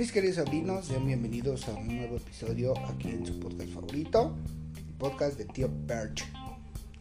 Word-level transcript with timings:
Mis 0.00 0.12
queridos 0.12 0.36
sobrinos, 0.36 0.86
sean 0.86 1.04
bienvenidos 1.04 1.68
a 1.68 1.74
un 1.74 1.94
nuevo 1.94 2.16
episodio 2.16 2.72
aquí 2.88 3.10
en 3.10 3.26
su 3.26 3.38
podcast 3.38 3.68
favorito, 3.68 4.34
el 4.74 4.94
podcast 4.94 5.36
de 5.36 5.44
Tío 5.44 5.68
Perch. 5.86 6.24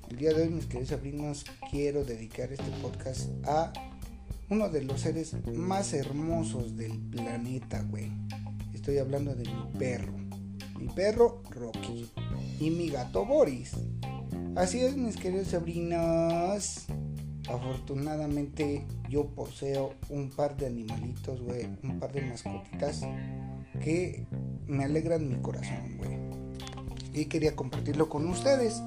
El 0.09 0.17
día 0.17 0.33
de 0.33 0.41
hoy, 0.41 0.49
mis 0.49 0.65
queridos 0.65 0.89
sobrinos, 0.89 1.45
quiero 1.71 2.03
dedicar 2.03 2.51
este 2.51 2.69
podcast 2.81 3.29
a 3.45 3.71
uno 4.49 4.67
de 4.67 4.83
los 4.83 4.99
seres 4.99 5.33
más 5.55 5.93
hermosos 5.93 6.75
del 6.75 6.99
planeta, 6.99 7.83
güey. 7.83 8.11
Estoy 8.73 8.97
hablando 8.97 9.33
de 9.33 9.45
mi 9.45 9.79
perro, 9.79 10.11
mi 10.77 10.89
perro 10.89 11.41
Rocky 11.51 12.11
y 12.59 12.69
mi 12.69 12.89
gato 12.89 13.23
Boris. 13.23 13.77
Así 14.57 14.81
es, 14.81 14.97
mis 14.97 15.15
queridos 15.15 15.47
sobrinos. 15.47 16.85
Afortunadamente 17.47 18.85
yo 19.09 19.27
poseo 19.27 19.93
un 20.09 20.29
par 20.29 20.57
de 20.57 20.67
animalitos, 20.67 21.41
güey, 21.41 21.67
un 21.83 21.99
par 21.99 22.11
de 22.11 22.21
mascotitas 22.21 23.01
que 23.81 24.25
me 24.67 24.83
alegran 24.83 25.27
mi 25.27 25.35
corazón, 25.41 25.97
güey. 25.97 26.17
Y 27.13 27.25
quería 27.25 27.55
compartirlo 27.55 28.09
con 28.09 28.27
ustedes. 28.27 28.81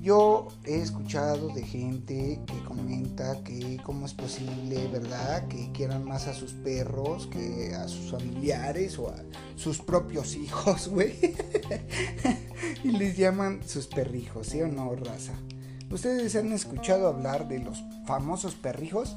Yo 0.00 0.46
he 0.64 0.76
escuchado 0.76 1.48
de 1.48 1.64
gente 1.64 2.38
que 2.46 2.62
comenta 2.64 3.42
que 3.42 3.80
cómo 3.82 4.06
es 4.06 4.14
posible, 4.14 4.86
¿verdad? 4.86 5.48
Que 5.48 5.72
quieran 5.72 6.04
más 6.04 6.28
a 6.28 6.34
sus 6.34 6.52
perros 6.52 7.26
que 7.26 7.74
a 7.74 7.88
sus 7.88 8.12
familiares 8.12 9.00
o 9.00 9.08
a 9.08 9.16
sus 9.56 9.80
propios 9.80 10.36
hijos, 10.36 10.86
güey. 10.92 11.34
y 12.84 12.92
les 12.92 13.16
llaman 13.16 13.60
sus 13.66 13.88
perrijos, 13.88 14.46
¿sí 14.46 14.62
o 14.62 14.68
no, 14.68 14.94
raza? 14.94 15.32
¿Ustedes 15.90 16.34
han 16.34 16.52
escuchado 16.52 17.08
hablar 17.08 17.48
de 17.48 17.60
los 17.60 17.84
famosos 18.06 18.54
perrijos? 18.54 19.16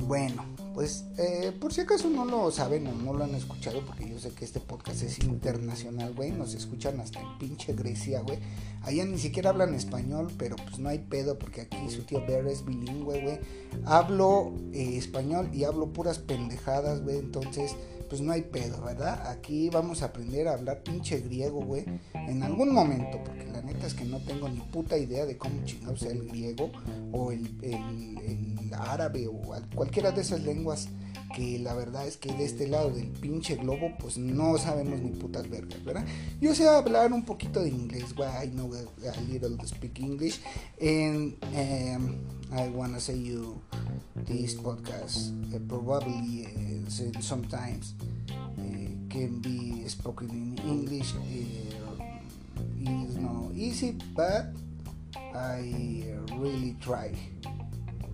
Bueno, 0.00 0.44
pues 0.74 1.06
eh, 1.16 1.52
por 1.60 1.72
si 1.72 1.80
acaso 1.80 2.08
no 2.08 2.24
lo 2.24 2.50
saben 2.50 2.86
o 2.86 2.92
no 2.92 3.12
lo 3.12 3.24
han 3.24 3.34
escuchado, 3.34 3.84
porque 3.84 4.08
yo 4.08 4.18
sé 4.18 4.30
que 4.30 4.44
este 4.44 4.60
podcast 4.60 5.02
es 5.02 5.18
internacional, 5.20 6.14
güey, 6.14 6.30
nos 6.30 6.54
escuchan 6.54 7.00
hasta 7.00 7.20
en 7.20 7.38
pinche 7.38 7.72
Grecia, 7.72 8.20
güey. 8.20 8.38
Allá 8.82 9.04
ni 9.04 9.18
siquiera 9.18 9.50
hablan 9.50 9.74
español, 9.74 10.28
pero 10.38 10.56
pues 10.56 10.78
no 10.78 10.88
hay 10.88 11.00
pedo, 11.00 11.38
porque 11.38 11.62
aquí 11.62 11.90
su 11.90 12.02
tío 12.02 12.24
Bear 12.26 12.46
es 12.46 12.64
bilingüe, 12.64 13.20
güey. 13.20 13.40
Hablo 13.84 14.52
eh, 14.72 14.96
español 14.96 15.50
y 15.52 15.64
hablo 15.64 15.92
puras 15.92 16.18
pendejadas, 16.20 17.02
güey, 17.02 17.18
entonces 17.18 17.74
pues 18.08 18.20
no 18.20 18.32
hay 18.32 18.42
pedo, 18.42 18.82
¿verdad? 18.82 19.28
Aquí 19.28 19.68
vamos 19.70 20.02
a 20.02 20.06
aprender 20.06 20.48
a 20.48 20.54
hablar 20.54 20.82
pinche 20.82 21.20
griego, 21.20 21.60
güey, 21.64 21.84
en 22.14 22.42
algún 22.42 22.72
momento, 22.72 23.22
porque 23.24 23.44
la 23.46 23.62
neta 23.62 23.86
es 23.86 23.94
que 23.94 24.04
no 24.04 24.18
tengo 24.18 24.48
ni 24.48 24.60
puta 24.60 24.96
idea 24.96 25.26
de 25.26 25.36
cómo 25.36 25.64
chingados 25.64 26.00
sea 26.00 26.12
el 26.12 26.26
griego 26.28 26.70
o 27.12 27.32
el, 27.32 27.48
árabe 28.78 29.26
o 29.26 29.40
cualquiera 29.74 30.12
de 30.12 30.20
esas 30.20 30.42
lenguas 30.42 30.88
que 31.34 31.58
la 31.58 31.74
verdad 31.74 32.06
es 32.06 32.16
que 32.16 32.32
de 32.32 32.44
este 32.44 32.68
lado 32.68 32.90
del 32.90 33.08
pinche 33.08 33.56
globo 33.56 33.92
pues 33.98 34.16
no 34.18 34.56
sabemos 34.56 35.00
ni 35.00 35.10
putas 35.10 35.48
vergas, 35.48 35.84
¿verdad? 35.84 36.04
Yo 36.40 36.54
sé 36.54 36.68
hablar 36.68 37.12
un 37.12 37.24
poquito 37.24 37.60
de 37.60 37.70
inglés, 37.70 38.14
güey, 38.14 38.28
I 38.44 38.48
know 38.48 38.70
a, 38.72 39.20
little 39.30 39.56
to 39.56 39.66
speak 39.66 39.98
English 39.98 40.40
and 40.80 41.34
um, 41.54 42.16
I 42.52 42.68
wanna 42.68 43.00
say 43.00 43.14
you 43.14 43.60
this 44.16 44.54
podcast 44.54 45.32
uh, 45.54 45.58
probably 45.68 46.46
uh, 46.46 47.20
sometimes 47.20 47.94
uh, 48.30 48.88
can 49.10 49.40
be 49.40 49.86
spoken 49.88 50.30
in 50.30 50.58
English 50.68 51.12
is 52.80 53.16
not 53.16 53.52
easy 53.54 53.96
but 54.14 54.46
I 55.34 56.04
really 56.34 56.76
try 56.80 57.12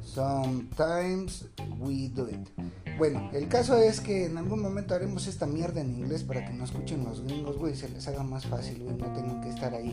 sometimes 0.02 1.44
we 1.78 2.08
do 2.08 2.26
it 2.26 2.48
bueno, 2.96 3.28
el 3.32 3.48
caso 3.48 3.76
es 3.76 4.00
que 4.00 4.26
en 4.26 4.38
algún 4.38 4.62
momento 4.62 4.94
haremos 4.94 5.26
esta 5.26 5.46
mierda 5.46 5.80
en 5.80 5.94
inglés 5.94 6.22
para 6.22 6.44
que 6.44 6.52
nos 6.52 6.70
escuchen 6.70 7.02
los 7.02 7.22
gringos, 7.24 7.58
güey, 7.58 7.74
se 7.74 7.88
les 7.88 8.06
haga 8.06 8.22
más 8.22 8.46
fácil, 8.46 8.84
güey, 8.84 8.96
no 8.96 9.12
tengan 9.12 9.40
que 9.40 9.48
estar 9.48 9.74
ahí 9.74 9.90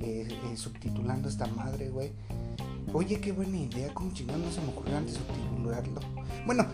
eh, 0.00 0.28
eh, 0.28 0.56
subtitulando 0.56 1.30
esta 1.30 1.46
madre, 1.46 1.88
güey. 1.88 2.12
Oye, 2.94 3.18
qué 3.20 3.32
buena 3.32 3.56
idea, 3.56 3.92
como 3.94 4.12
chingón 4.12 4.42
no 4.42 4.52
se 4.52 4.60
me 4.60 4.68
ocurrió 4.68 4.98
antes 4.98 5.14
subtitularlo. 5.14 5.98
Bueno, 6.44 6.66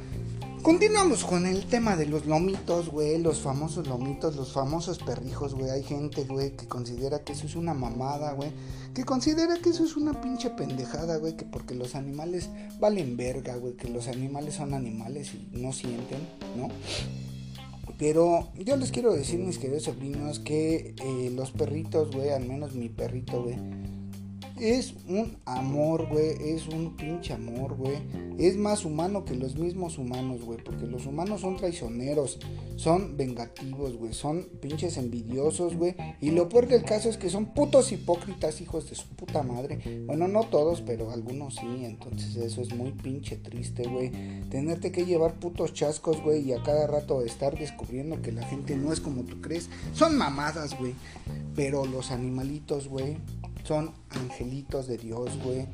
continuamos 0.63 1.23
con 1.23 1.47
el 1.47 1.67
tema 1.67 1.95
de 1.95 2.07
los 2.07 2.27
lomitos, 2.27 2.89
güey, 2.89 3.23
los 3.23 3.39
famosos 3.39 3.87
lomitos, 3.87 4.35
los 4.35 4.53
famosos 4.53 4.99
perrijos, 4.99 5.55
güey. 5.55 5.71
Hay 5.71 5.85
gente, 5.85 6.25
güey, 6.25 6.57
que 6.57 6.67
considera 6.67 7.23
que 7.23 7.35
eso 7.35 7.47
es 7.47 7.55
una 7.55 7.73
mamada, 7.73 8.33
güey. 8.33 8.51
Que 8.95 9.05
considera 9.05 9.59
que 9.59 9.71
eso 9.71 9.85
es 9.85 9.97
una 9.97 10.21
pinche 10.21 10.51
pendejada, 10.51 11.19
güey. 11.19 11.37
Que 11.37 11.45
porque 11.45 11.77
los 11.77 11.95
animales 11.95 12.51
valen 12.81 13.17
verga, 13.17 13.55
güey. 13.55 13.75
Que 13.75 13.89
los 13.89 14.09
animales 14.09 14.55
son 14.55 14.75
animales 14.75 15.35
y 15.35 15.57
no 15.57 15.73
sienten, 15.73 16.19
¿no? 16.57 16.67
Pero 17.97 18.49
yo 18.57 18.77
les 18.77 18.91
quiero 18.91 19.13
decir, 19.13 19.39
mis 19.39 19.59
queridos 19.59 19.85
sobrinos, 19.85 20.41
que 20.41 20.97
eh, 21.01 21.31
los 21.33 21.53
perritos, 21.53 22.11
güey, 22.11 22.31
al 22.31 22.45
menos 22.45 22.75
mi 22.75 22.89
perrito, 22.89 23.45
güey 23.45 23.57
es 24.61 24.95
un 25.09 25.37
amor, 25.45 26.09
güey. 26.09 26.31
Es 26.41 26.69
un 26.69 26.97
pinche 26.97 27.33
amor, 27.33 27.75
güey. 27.77 27.97
Es 28.39 28.57
más 28.57 28.85
humano 28.85 29.25
que 29.25 29.35
los 29.35 29.57
mismos 29.57 29.99
humanos, 29.99 30.43
güey. 30.43 30.63
Porque 30.63 30.87
los 30.87 31.07
humanos 31.07 31.41
son 31.41 31.57
traicioneros. 31.57 32.39
Son 32.77 33.17
vengativos, 33.17 33.97
güey. 33.97 34.13
Son 34.13 34.49
pinches 34.61 34.97
envidiosos, 34.97 35.77
güey. 35.77 35.95
Y 36.21 36.31
lo 36.31 36.49
peor 36.49 36.69
del 36.69 36.85
caso 36.85 37.09
es 37.09 37.17
que 37.17 37.31
son 37.31 37.47
putos 37.55 37.93
hipócritas, 37.93 38.61
hijos 38.61 38.89
de 38.91 38.97
su 38.97 39.07
puta 39.09 39.43
madre. 39.43 40.05
Bueno, 40.07 40.29
no 40.29 40.45
todos, 40.45 40.83
pero 40.83 41.11
algunos 41.11 41.57
sí. 41.57 41.85
Entonces 41.85 42.37
eso 42.37 42.63
es 42.63 42.75
muy 42.75 42.93
pinche 42.93 43.37
triste, 43.37 43.89
güey. 43.89 44.11
Tenerte 44.51 44.93
que 44.93 45.07
llevar 45.07 45.41
putos 45.41 45.73
chascos, 45.73 46.23
güey. 46.23 46.49
Y 46.49 46.53
a 46.53 46.63
cada 46.63 46.87
rato 46.87 47.23
estar 47.23 47.59
descubriendo 47.59 48.21
que 48.23 48.33
la 48.33 48.47
gente 48.47 48.77
no 48.77 48.93
es 48.93 49.01
como 49.01 49.25
tú 49.25 49.41
crees. 49.41 49.69
Son 49.93 50.17
mamadas, 50.17 50.79
güey. 50.79 50.95
Pero 51.55 51.87
los 51.87 52.11
animalitos, 52.11 52.89
güey 52.89 53.17
son 53.69 53.93
angelitos 54.09 54.89
de 54.89 54.97
Dios, 54.97 55.39
güey. 55.45 55.67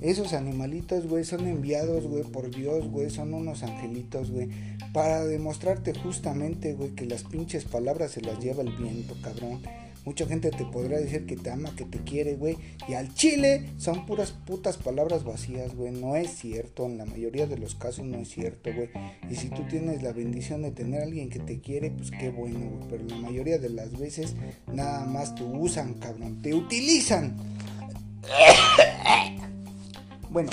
Esos 0.00 0.34
animalitos, 0.34 1.08
güey, 1.08 1.24
son 1.24 1.48
enviados, 1.48 2.06
güey, 2.06 2.22
por 2.22 2.48
Dios, 2.48 2.88
güey. 2.88 3.10
Son 3.10 3.34
unos 3.34 3.64
angelitos, 3.64 4.30
güey. 4.30 4.48
Para 4.92 5.24
demostrarte 5.24 5.92
justamente, 5.92 6.74
güey, 6.74 6.90
que 6.90 7.06
las 7.06 7.24
pinches 7.24 7.64
palabras 7.64 8.12
se 8.12 8.20
las 8.20 8.38
lleva 8.38 8.62
el 8.62 8.70
viento, 8.76 9.16
cabrón. 9.20 9.60
Mucha 10.04 10.26
gente 10.26 10.50
te 10.50 10.64
podrá 10.64 10.98
decir 10.98 11.26
que 11.26 11.36
te 11.36 11.50
ama, 11.50 11.74
que 11.76 11.84
te 11.84 11.98
quiere, 11.98 12.36
güey. 12.36 12.56
Y 12.88 12.94
al 12.94 13.12
chile 13.14 13.70
son 13.76 14.06
puras 14.06 14.32
putas 14.32 14.76
palabras 14.76 15.24
vacías, 15.24 15.74
güey. 15.74 15.92
No 15.92 16.16
es 16.16 16.30
cierto. 16.30 16.86
En 16.86 16.98
la 16.98 17.04
mayoría 17.04 17.46
de 17.46 17.58
los 17.58 17.74
casos 17.74 18.04
no 18.06 18.18
es 18.18 18.28
cierto, 18.30 18.70
güey. 18.72 18.88
Y 19.30 19.34
si 19.36 19.50
tú 19.50 19.62
tienes 19.68 20.02
la 20.02 20.12
bendición 20.12 20.62
de 20.62 20.70
tener 20.70 21.00
a 21.00 21.04
alguien 21.04 21.28
que 21.28 21.38
te 21.38 21.60
quiere, 21.60 21.90
pues 21.90 22.10
qué 22.10 22.30
bueno, 22.30 22.60
güey. 22.60 22.88
Pero 22.88 23.04
la 23.04 23.16
mayoría 23.16 23.58
de 23.58 23.70
las 23.70 23.98
veces 23.98 24.34
nada 24.72 25.04
más 25.04 25.34
te 25.34 25.42
usan, 25.44 25.94
cabrón. 25.94 26.40
Te 26.42 26.54
utilizan. 26.54 27.36
Bueno, 30.32 30.50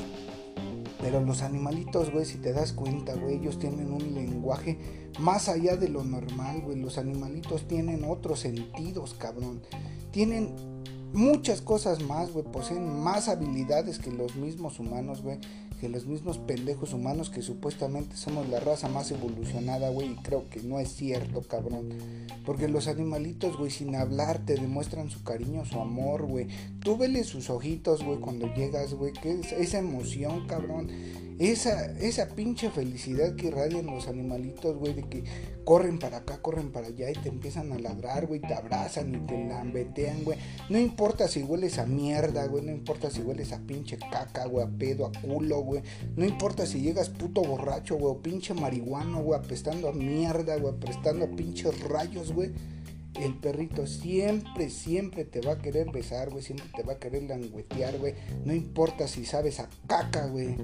pero 1.10 1.24
los 1.24 1.40
animalitos, 1.40 2.12
güey, 2.12 2.26
si 2.26 2.36
te 2.36 2.52
das 2.52 2.74
cuenta, 2.74 3.14
güey, 3.14 3.36
ellos 3.36 3.58
tienen 3.58 3.92
un 3.92 4.12
lenguaje 4.12 4.78
más 5.18 5.48
allá 5.48 5.74
de 5.74 5.88
lo 5.88 6.04
normal, 6.04 6.60
güey. 6.60 6.78
Los 6.78 6.98
animalitos 6.98 7.66
tienen 7.66 8.04
otros 8.04 8.40
sentidos, 8.40 9.14
cabrón. 9.14 9.62
Tienen 10.10 10.54
muchas 11.14 11.62
cosas 11.62 12.02
más, 12.02 12.30
güey. 12.30 12.44
Poseen 12.44 13.00
más 13.00 13.30
habilidades 13.30 13.98
que 13.98 14.10
los 14.10 14.36
mismos 14.36 14.80
humanos, 14.80 15.22
güey. 15.22 15.38
Que 15.80 15.88
los 15.88 16.06
mismos 16.06 16.38
pendejos 16.38 16.92
humanos 16.92 17.30
que 17.30 17.42
supuestamente 17.42 18.16
somos 18.16 18.48
la 18.48 18.60
raza 18.60 18.88
más 18.88 19.10
evolucionada, 19.10 19.90
güey. 19.90 20.12
Y 20.12 20.16
creo 20.16 20.48
que 20.48 20.62
no 20.62 20.80
es 20.80 20.94
cierto, 20.94 21.42
cabrón. 21.42 21.90
Porque 22.44 22.68
los 22.68 22.88
animalitos, 22.88 23.56
güey, 23.56 23.70
sin 23.70 23.94
hablar, 23.94 24.44
te 24.44 24.54
demuestran 24.54 25.10
su 25.10 25.22
cariño, 25.22 25.64
su 25.64 25.80
amor, 25.80 26.26
güey. 26.26 26.48
Tú 26.80 26.96
vele 26.96 27.24
sus 27.24 27.50
ojitos, 27.50 28.04
güey, 28.04 28.18
cuando 28.18 28.52
llegas, 28.54 28.94
güey. 28.94 29.12
Que 29.12 29.32
es 29.32 29.52
esa 29.52 29.78
emoción, 29.78 30.46
cabrón 30.46 30.88
esa, 31.38 31.86
esa 31.98 32.28
pinche 32.28 32.70
felicidad 32.70 33.36
que 33.36 33.46
irradian 33.46 33.86
los 33.86 34.08
animalitos, 34.08 34.76
güey, 34.76 34.94
de 34.94 35.02
que 35.04 35.24
corren 35.64 35.98
para 35.98 36.18
acá, 36.18 36.42
corren 36.42 36.72
para 36.72 36.88
allá 36.88 37.10
y 37.10 37.14
te 37.14 37.28
empiezan 37.28 37.72
a 37.72 37.78
ladrar, 37.78 38.26
güey, 38.26 38.40
te 38.40 38.54
abrazan 38.54 39.14
y 39.14 39.18
te 39.26 39.44
lambetean, 39.46 40.24
güey. 40.24 40.38
No 40.68 40.78
importa 40.78 41.28
si 41.28 41.42
hueles 41.42 41.78
a 41.78 41.86
mierda, 41.86 42.46
güey, 42.46 42.64
no 42.64 42.72
importa 42.72 43.10
si 43.10 43.20
hueles 43.20 43.52
a 43.52 43.58
pinche 43.58 43.98
caca, 43.98 44.46
güey, 44.46 44.66
a 44.66 44.68
pedo, 44.68 45.06
a 45.06 45.12
culo, 45.12 45.60
güey. 45.60 45.82
No 46.16 46.24
importa 46.24 46.66
si 46.66 46.80
llegas 46.80 47.08
puto 47.08 47.42
borracho, 47.42 47.96
güey, 47.96 48.12
o 48.12 48.22
pinche 48.22 48.54
marihuano, 48.54 49.22
güey, 49.22 49.38
apestando 49.38 49.88
a 49.88 49.92
mierda, 49.92 50.56
güey, 50.56 50.74
apestando 50.74 51.26
a 51.26 51.28
pinches 51.28 51.80
rayos, 51.82 52.32
güey 52.32 52.52
el 53.20 53.34
perrito 53.34 53.86
siempre, 53.86 54.70
siempre 54.70 55.24
te 55.24 55.40
va 55.40 55.52
a 55.52 55.58
querer 55.58 55.90
besar, 55.90 56.30
güey. 56.30 56.42
Siempre 56.42 56.66
te 56.74 56.82
va 56.82 56.94
a 56.94 56.98
querer 56.98 57.24
languetear, 57.24 57.98
güey. 57.98 58.14
No 58.44 58.52
importa 58.54 59.08
si 59.08 59.24
sabes 59.24 59.60
a 59.60 59.68
caca, 59.86 60.26
güey. 60.26 60.56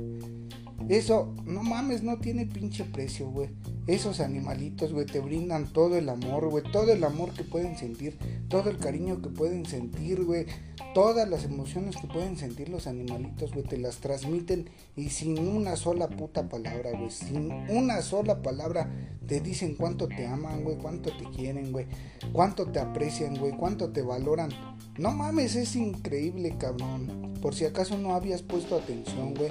Eso, 0.88 1.34
no 1.46 1.62
mames, 1.62 2.02
no 2.02 2.19
tiene 2.19 2.44
pinche 2.44 2.84
precio, 2.84 3.31
güey. 3.31 3.48
Esos 3.86 4.20
animalitos, 4.20 4.92
güey, 4.92 5.06
te 5.06 5.20
brindan 5.20 5.72
todo 5.72 5.96
el 5.96 6.08
amor, 6.10 6.48
güey. 6.50 6.62
Todo 6.72 6.92
el 6.92 7.02
amor 7.04 7.32
que 7.32 7.42
pueden 7.42 7.78
sentir. 7.78 8.19
Todo 8.48 8.69
el 8.69 8.76
cariño 8.76 9.22
que 9.22 9.31
pueden 9.31 9.64
sentir, 9.64 10.25
güey. 10.25 10.46
Todas 10.94 11.28
las 11.28 11.44
emociones 11.44 11.96
que 11.96 12.06
pueden 12.06 12.36
sentir 12.36 12.69
los 12.69 12.86
animalitos, 12.86 13.52
güey. 13.52 13.64
Te 13.64 13.78
las 13.78 13.96
transmiten 13.96 14.69
y 14.94 15.08
sin 15.08 15.38
una 15.38 15.76
sola 15.76 16.08
puta 16.08 16.48
palabra, 16.48 16.90
güey. 16.92 17.10
Sin 17.10 17.50
una 17.70 18.02
sola 18.02 18.42
palabra 18.42 18.90
te 19.26 19.40
dicen 19.40 19.76
cuánto 19.76 20.06
te 20.06 20.26
aman, 20.26 20.64
güey. 20.64 20.76
Cuánto 20.76 21.16
te 21.16 21.25
quieren, 21.31 21.72
güey. 21.72 21.86
Cuánto 22.32 22.66
te 22.66 22.78
aprecian, 22.78 23.36
güey. 23.36 23.52
Cuánto 23.52 23.90
te 23.90 24.02
valoran. 24.02 24.50
No 24.98 25.12
mames, 25.12 25.56
es 25.56 25.76
increíble, 25.76 26.56
cabrón. 26.58 27.34
Por 27.40 27.54
si 27.54 27.64
acaso 27.64 27.96
no 27.96 28.14
habías 28.14 28.42
puesto 28.42 28.76
atención, 28.76 29.34
güey 29.34 29.50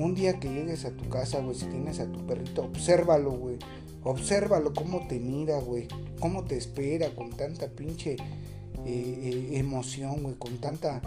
un 0.00 0.14
día 0.14 0.40
que 0.40 0.48
llegues 0.48 0.86
a 0.86 0.92
tu 0.92 1.08
casa, 1.10 1.40
güey, 1.40 1.54
si 1.54 1.66
tienes 1.66 2.00
a 2.00 2.10
tu 2.10 2.26
perrito, 2.26 2.62
obsérvalo, 2.62 3.32
güey. 3.32 3.58
Obsérvalo 4.02 4.72
cómo 4.72 5.06
te 5.06 5.20
mira, 5.20 5.58
güey. 5.60 5.88
Cómo 6.20 6.44
te 6.44 6.56
espera 6.56 7.14
con 7.14 7.30
tanta 7.30 7.68
pinche 7.68 8.12
eh, 8.12 8.18
eh, 8.86 9.50
emoción, 9.58 10.22
güey. 10.22 10.36
Con 10.36 10.56
tanta... 10.56 11.02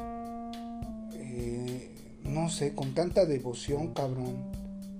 Eh, 1.15 1.89
no 2.23 2.49
sé, 2.49 2.75
con 2.75 2.93
tanta 2.93 3.25
devoción, 3.25 3.93
cabrón. 3.95 4.51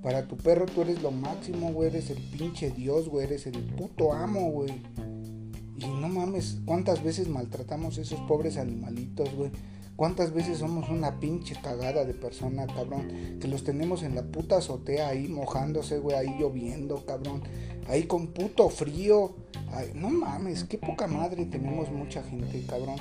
Para 0.01 0.27
tu 0.27 0.37
perro 0.37 0.65
tú 0.65 0.81
eres 0.81 1.03
lo 1.03 1.11
máximo, 1.11 1.71
güey. 1.71 1.89
Eres 1.89 2.09
el 2.09 2.17
pinche 2.17 2.71
Dios, 2.71 3.09
güey. 3.09 3.27
Eres 3.27 3.45
el 3.45 3.59
puto 3.59 4.11
amo, 4.11 4.49
güey. 4.49 4.71
Y 5.77 5.85
no 5.85 6.07
mames, 6.07 6.57
¿cuántas 6.65 7.03
veces 7.03 7.27
maltratamos 7.27 7.97
a 7.97 8.01
esos 8.01 8.19
pobres 8.21 8.57
animalitos, 8.57 9.33
güey? 9.35 9.51
¿Cuántas 9.95 10.33
veces 10.33 10.57
somos 10.57 10.89
una 10.89 11.19
pinche 11.19 11.55
cagada 11.61 12.03
de 12.03 12.15
persona, 12.15 12.65
cabrón? 12.65 13.37
Que 13.39 13.47
los 13.47 13.63
tenemos 13.63 14.01
en 14.01 14.15
la 14.15 14.23
puta 14.23 14.57
azotea 14.57 15.09
ahí 15.09 15.27
mojándose, 15.27 15.99
güey, 15.99 16.15
ahí 16.15 16.35
lloviendo, 16.39 17.05
cabrón. 17.05 17.43
Ahí 17.87 18.03
con 18.03 18.27
puto 18.27 18.69
frío. 18.69 19.35
no 19.93 20.09
mames, 20.09 20.63
qué 20.63 20.79
poca 20.79 21.05
madre 21.05 21.45
tenemos 21.45 21.91
mucha 21.91 22.23
gente, 22.23 22.63
cabrón. 22.67 22.95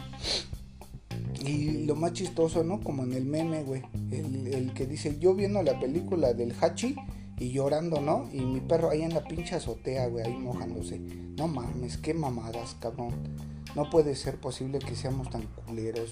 Y 1.40 1.86
lo 1.86 1.96
más 1.96 2.12
chistoso, 2.12 2.62
¿no? 2.62 2.80
Como 2.80 3.04
en 3.04 3.14
el 3.14 3.24
meme, 3.24 3.62
güey. 3.62 3.82
El, 4.10 4.46
el, 4.48 4.74
que 4.74 4.86
dice, 4.86 5.18
yo 5.18 5.34
viendo 5.34 5.62
la 5.62 5.80
película 5.80 6.34
del 6.34 6.54
Hachi 6.60 6.94
y 7.38 7.50
llorando, 7.52 8.00
¿no? 8.00 8.28
Y 8.32 8.40
mi 8.40 8.60
perro 8.60 8.90
ahí 8.90 9.02
en 9.02 9.14
la 9.14 9.24
pinche 9.24 9.54
azotea, 9.54 10.08
güey, 10.08 10.26
ahí 10.26 10.36
mojándose. 10.36 10.98
No 10.98 11.48
mames, 11.48 11.96
qué 11.96 12.12
mamadas, 12.12 12.76
cabrón. 12.78 13.14
No 13.74 13.88
puede 13.88 14.14
ser 14.14 14.38
posible 14.38 14.78
que 14.78 14.94
seamos 14.94 15.30
tan 15.30 15.46
culeros. 15.66 16.10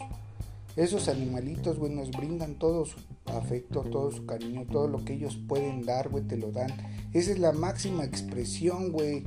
Esos 0.81 1.09
animalitos, 1.09 1.79
güey, 1.79 1.93
nos 1.93 2.11
brindan 2.11 2.55
todo 2.55 2.87
su 2.87 2.97
afecto, 3.27 3.83
todo 3.83 4.11
su 4.11 4.25
cariño, 4.25 4.65
todo 4.65 4.89
lo 4.89 5.05
que 5.05 5.13
ellos 5.13 5.39
pueden 5.47 5.85
dar, 5.85 6.09
güey, 6.09 6.25
te 6.25 6.39
lo 6.39 6.53
dan. 6.53 6.71
Esa 7.13 7.33
es 7.33 7.39
la 7.39 7.53
máxima 7.53 8.03
expresión, 8.03 8.91
güey, 8.91 9.25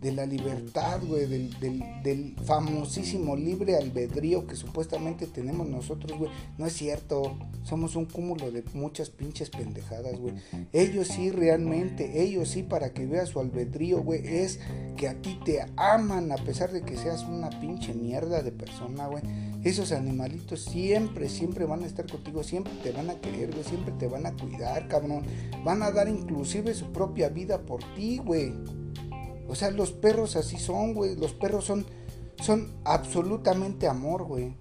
de 0.00 0.10
la 0.10 0.26
libertad, 0.26 1.00
güey, 1.06 1.26
del, 1.26 2.34
famosísimo 2.44 3.36
libre 3.36 3.76
albedrío 3.76 4.48
que 4.48 4.56
supuestamente 4.56 5.28
tenemos 5.28 5.68
nosotros, 5.68 6.18
güey. 6.18 6.30
No 6.58 6.66
es 6.66 6.72
cierto, 6.72 7.38
somos 7.62 7.94
un 7.94 8.06
cúmulo 8.06 8.50
de 8.50 8.64
muchas 8.74 9.08
pinches 9.08 9.48
pendejadas, 9.50 10.18
güey. 10.18 10.34
Ellos 10.72 11.06
sí, 11.06 11.30
realmente, 11.30 12.20
ellos 12.20 12.48
sí, 12.48 12.64
para 12.64 12.92
que 12.92 13.06
veas 13.06 13.28
su 13.28 13.38
albedrío, 13.38 14.02
güey, 14.02 14.26
es 14.26 14.58
que 14.96 15.06
a 15.06 15.14
ti 15.22 15.38
te 15.44 15.64
aman 15.76 16.32
a 16.32 16.36
pesar 16.36 16.72
de 16.72 16.82
que 16.82 16.96
seas 16.96 17.22
una 17.22 17.48
pinche 17.60 17.94
mierda 17.94 18.42
de 18.42 18.50
persona, 18.50 19.06
güey. 19.06 19.22
Esos 19.66 19.90
animalitos 19.90 20.60
siempre, 20.60 21.28
siempre 21.28 21.64
van 21.64 21.82
a 21.82 21.86
estar 21.86 22.08
contigo, 22.08 22.44
siempre 22.44 22.72
te 22.84 22.92
van 22.92 23.10
a 23.10 23.16
querer, 23.16 23.50
güey, 23.50 23.64
siempre 23.64 23.92
te 23.98 24.06
van 24.06 24.24
a 24.24 24.32
cuidar, 24.32 24.86
cabrón. 24.86 25.24
Van 25.64 25.82
a 25.82 25.90
dar 25.90 26.08
inclusive 26.08 26.72
su 26.72 26.92
propia 26.92 27.30
vida 27.30 27.62
por 27.62 27.82
ti, 27.96 28.18
güey. 28.18 28.54
O 29.48 29.56
sea, 29.56 29.72
los 29.72 29.90
perros 29.90 30.36
así 30.36 30.56
son, 30.56 30.94
güey. 30.94 31.16
Los 31.16 31.32
perros 31.32 31.64
son, 31.64 31.84
son 32.40 32.74
absolutamente 32.84 33.88
amor, 33.88 34.22
güey. 34.22 34.54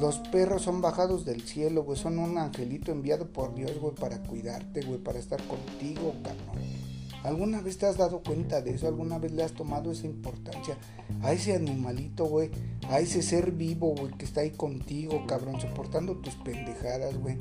Los 0.00 0.18
perros 0.18 0.62
son 0.62 0.80
bajados 0.80 1.24
del 1.24 1.42
cielo, 1.42 1.84
güey. 1.84 1.96
Son 1.96 2.18
un 2.18 2.36
angelito 2.36 2.90
enviado 2.90 3.28
por 3.28 3.54
Dios, 3.54 3.78
güey, 3.78 3.94
para 3.94 4.20
cuidarte, 4.24 4.80
güey, 4.82 4.98
para 4.98 5.20
estar 5.20 5.40
contigo, 5.44 6.16
cabrón. 6.24 6.79
¿Alguna 7.22 7.60
vez 7.60 7.78
te 7.78 7.86
has 7.86 7.96
dado 7.96 8.22
cuenta 8.22 8.62
de 8.62 8.72
eso? 8.72 8.86
¿Alguna 8.86 9.18
vez 9.18 9.32
le 9.32 9.42
has 9.42 9.52
tomado 9.52 9.92
esa 9.92 10.06
importancia 10.06 10.76
a 11.22 11.32
ese 11.32 11.54
animalito, 11.54 12.24
güey? 12.24 12.50
A 12.88 13.00
ese 13.00 13.22
ser 13.22 13.52
vivo, 13.52 13.94
güey, 13.94 14.12
que 14.14 14.24
está 14.24 14.40
ahí 14.40 14.50
contigo, 14.50 15.24
cabrón, 15.26 15.60
soportando 15.60 16.16
tus 16.16 16.34
pendejadas, 16.36 17.18
güey 17.18 17.36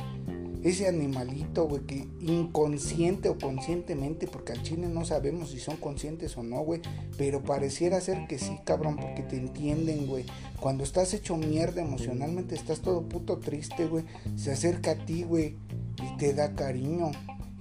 ese 0.63 0.87
animalito, 0.87 1.67
güey, 1.67 1.83
que 1.83 2.07
inconsciente 2.19 3.29
o 3.29 3.37
conscientemente, 3.37 4.27
porque 4.27 4.51
al 4.51 4.61
chile 4.61 4.87
no 4.87 5.05
sabemos 5.05 5.51
si 5.51 5.59
son 5.59 5.77
conscientes 5.77 6.35
o 6.37 6.43
no, 6.43 6.59
güey, 6.61 6.81
pero 7.17 7.41
pareciera 7.41 8.01
ser 8.01 8.27
que 8.27 8.37
sí, 8.37 8.59
cabrón, 8.65 8.97
porque 8.97 9.23
te 9.23 9.37
entienden, 9.37 10.07
güey. 10.07 10.25
Cuando 10.59 10.83
estás 10.83 11.13
hecho 11.13 11.37
mierda 11.37 11.81
emocionalmente, 11.81 12.55
estás 12.55 12.81
todo 12.81 13.03
puto 13.03 13.37
triste, 13.37 13.85
güey, 13.85 14.03
se 14.35 14.51
acerca 14.51 14.91
a 14.91 15.05
ti, 15.05 15.23
güey, 15.23 15.55
y 16.03 16.17
te 16.17 16.33
da 16.33 16.53
cariño 16.55 17.11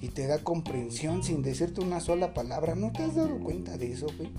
y 0.00 0.08
te 0.08 0.26
da 0.26 0.38
comprensión 0.38 1.22
sin 1.22 1.42
decirte 1.42 1.80
una 1.80 2.00
sola 2.00 2.34
palabra. 2.34 2.74
¿No 2.74 2.92
te 2.92 3.02
has 3.02 3.14
dado 3.14 3.38
cuenta 3.38 3.76
de 3.76 3.92
eso, 3.92 4.06
güey? 4.16 4.30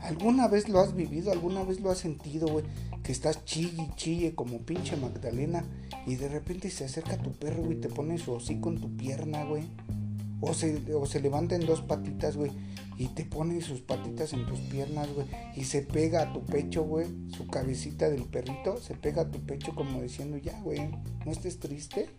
¿Alguna 0.00 0.48
vez 0.48 0.68
lo 0.68 0.80
has 0.80 0.94
vivido? 0.94 1.32
¿Alguna 1.32 1.62
vez 1.64 1.80
lo 1.80 1.90
has 1.90 1.98
sentido, 1.98 2.46
güey? 2.46 2.64
Que 3.02 3.12
estás 3.12 3.44
chille, 3.44 3.90
chille 3.96 4.34
como 4.34 4.58
pinche 4.58 4.96
Magdalena 4.96 5.64
y 6.06 6.16
de 6.16 6.28
repente 6.28 6.70
se 6.70 6.84
acerca 6.84 7.16
tu 7.16 7.32
perro, 7.32 7.62
güey, 7.62 7.78
y 7.78 7.80
te 7.80 7.88
pone 7.88 8.18
su 8.18 8.32
hocico 8.32 8.68
en 8.68 8.80
tu 8.80 8.94
pierna, 8.96 9.44
güey. 9.44 9.64
O 10.40 10.52
se, 10.52 10.94
o 10.94 11.06
se 11.06 11.20
levanta 11.20 11.54
en 11.54 11.64
dos 11.64 11.80
patitas, 11.80 12.36
güey, 12.36 12.52
y 12.98 13.08
te 13.08 13.24
pone 13.24 13.62
sus 13.62 13.80
patitas 13.80 14.34
en 14.34 14.46
tus 14.46 14.60
piernas, 14.60 15.08
güey, 15.14 15.26
y 15.56 15.64
se 15.64 15.80
pega 15.80 16.22
a 16.22 16.32
tu 16.34 16.44
pecho, 16.44 16.84
güey, 16.84 17.06
su 17.34 17.46
cabecita 17.46 18.10
del 18.10 18.24
perrito, 18.24 18.76
se 18.78 18.94
pega 18.94 19.22
a 19.22 19.30
tu 19.30 19.40
pecho 19.40 19.74
como 19.74 20.02
diciendo, 20.02 20.36
ya, 20.36 20.60
güey, 20.60 20.80
no 21.24 21.32
estés 21.32 21.60
triste. 21.60 22.10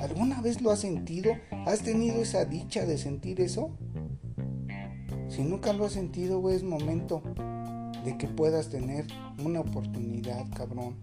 ¿Alguna 0.00 0.40
vez 0.40 0.60
lo 0.60 0.70
has 0.70 0.80
sentido? 0.80 1.32
¿Has 1.66 1.82
tenido 1.82 2.22
esa 2.22 2.44
dicha 2.44 2.84
de 2.84 2.98
sentir 2.98 3.40
eso? 3.40 3.76
Si 5.28 5.42
nunca 5.42 5.72
lo 5.72 5.86
has 5.86 5.92
sentido, 5.92 6.40
güey, 6.40 6.56
es 6.56 6.62
momento 6.62 7.22
de 8.04 8.18
que 8.18 8.26
puedas 8.26 8.68
tener 8.68 9.06
una 9.42 9.60
oportunidad, 9.60 10.44
cabrón. 10.54 10.96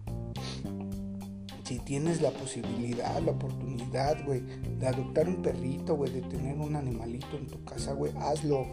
Si 1.64 1.78
tienes 1.78 2.20
la 2.20 2.30
posibilidad, 2.30 3.20
la 3.22 3.32
oportunidad, 3.32 4.24
güey, 4.24 4.42
de 4.78 4.86
adoptar 4.86 5.28
un 5.28 5.42
perrito, 5.42 5.96
güey, 5.96 6.12
de 6.12 6.22
tener 6.22 6.56
un 6.58 6.76
animalito 6.76 7.36
en 7.36 7.46
tu 7.46 7.64
casa, 7.64 7.92
güey, 7.92 8.12
hazlo. 8.18 8.66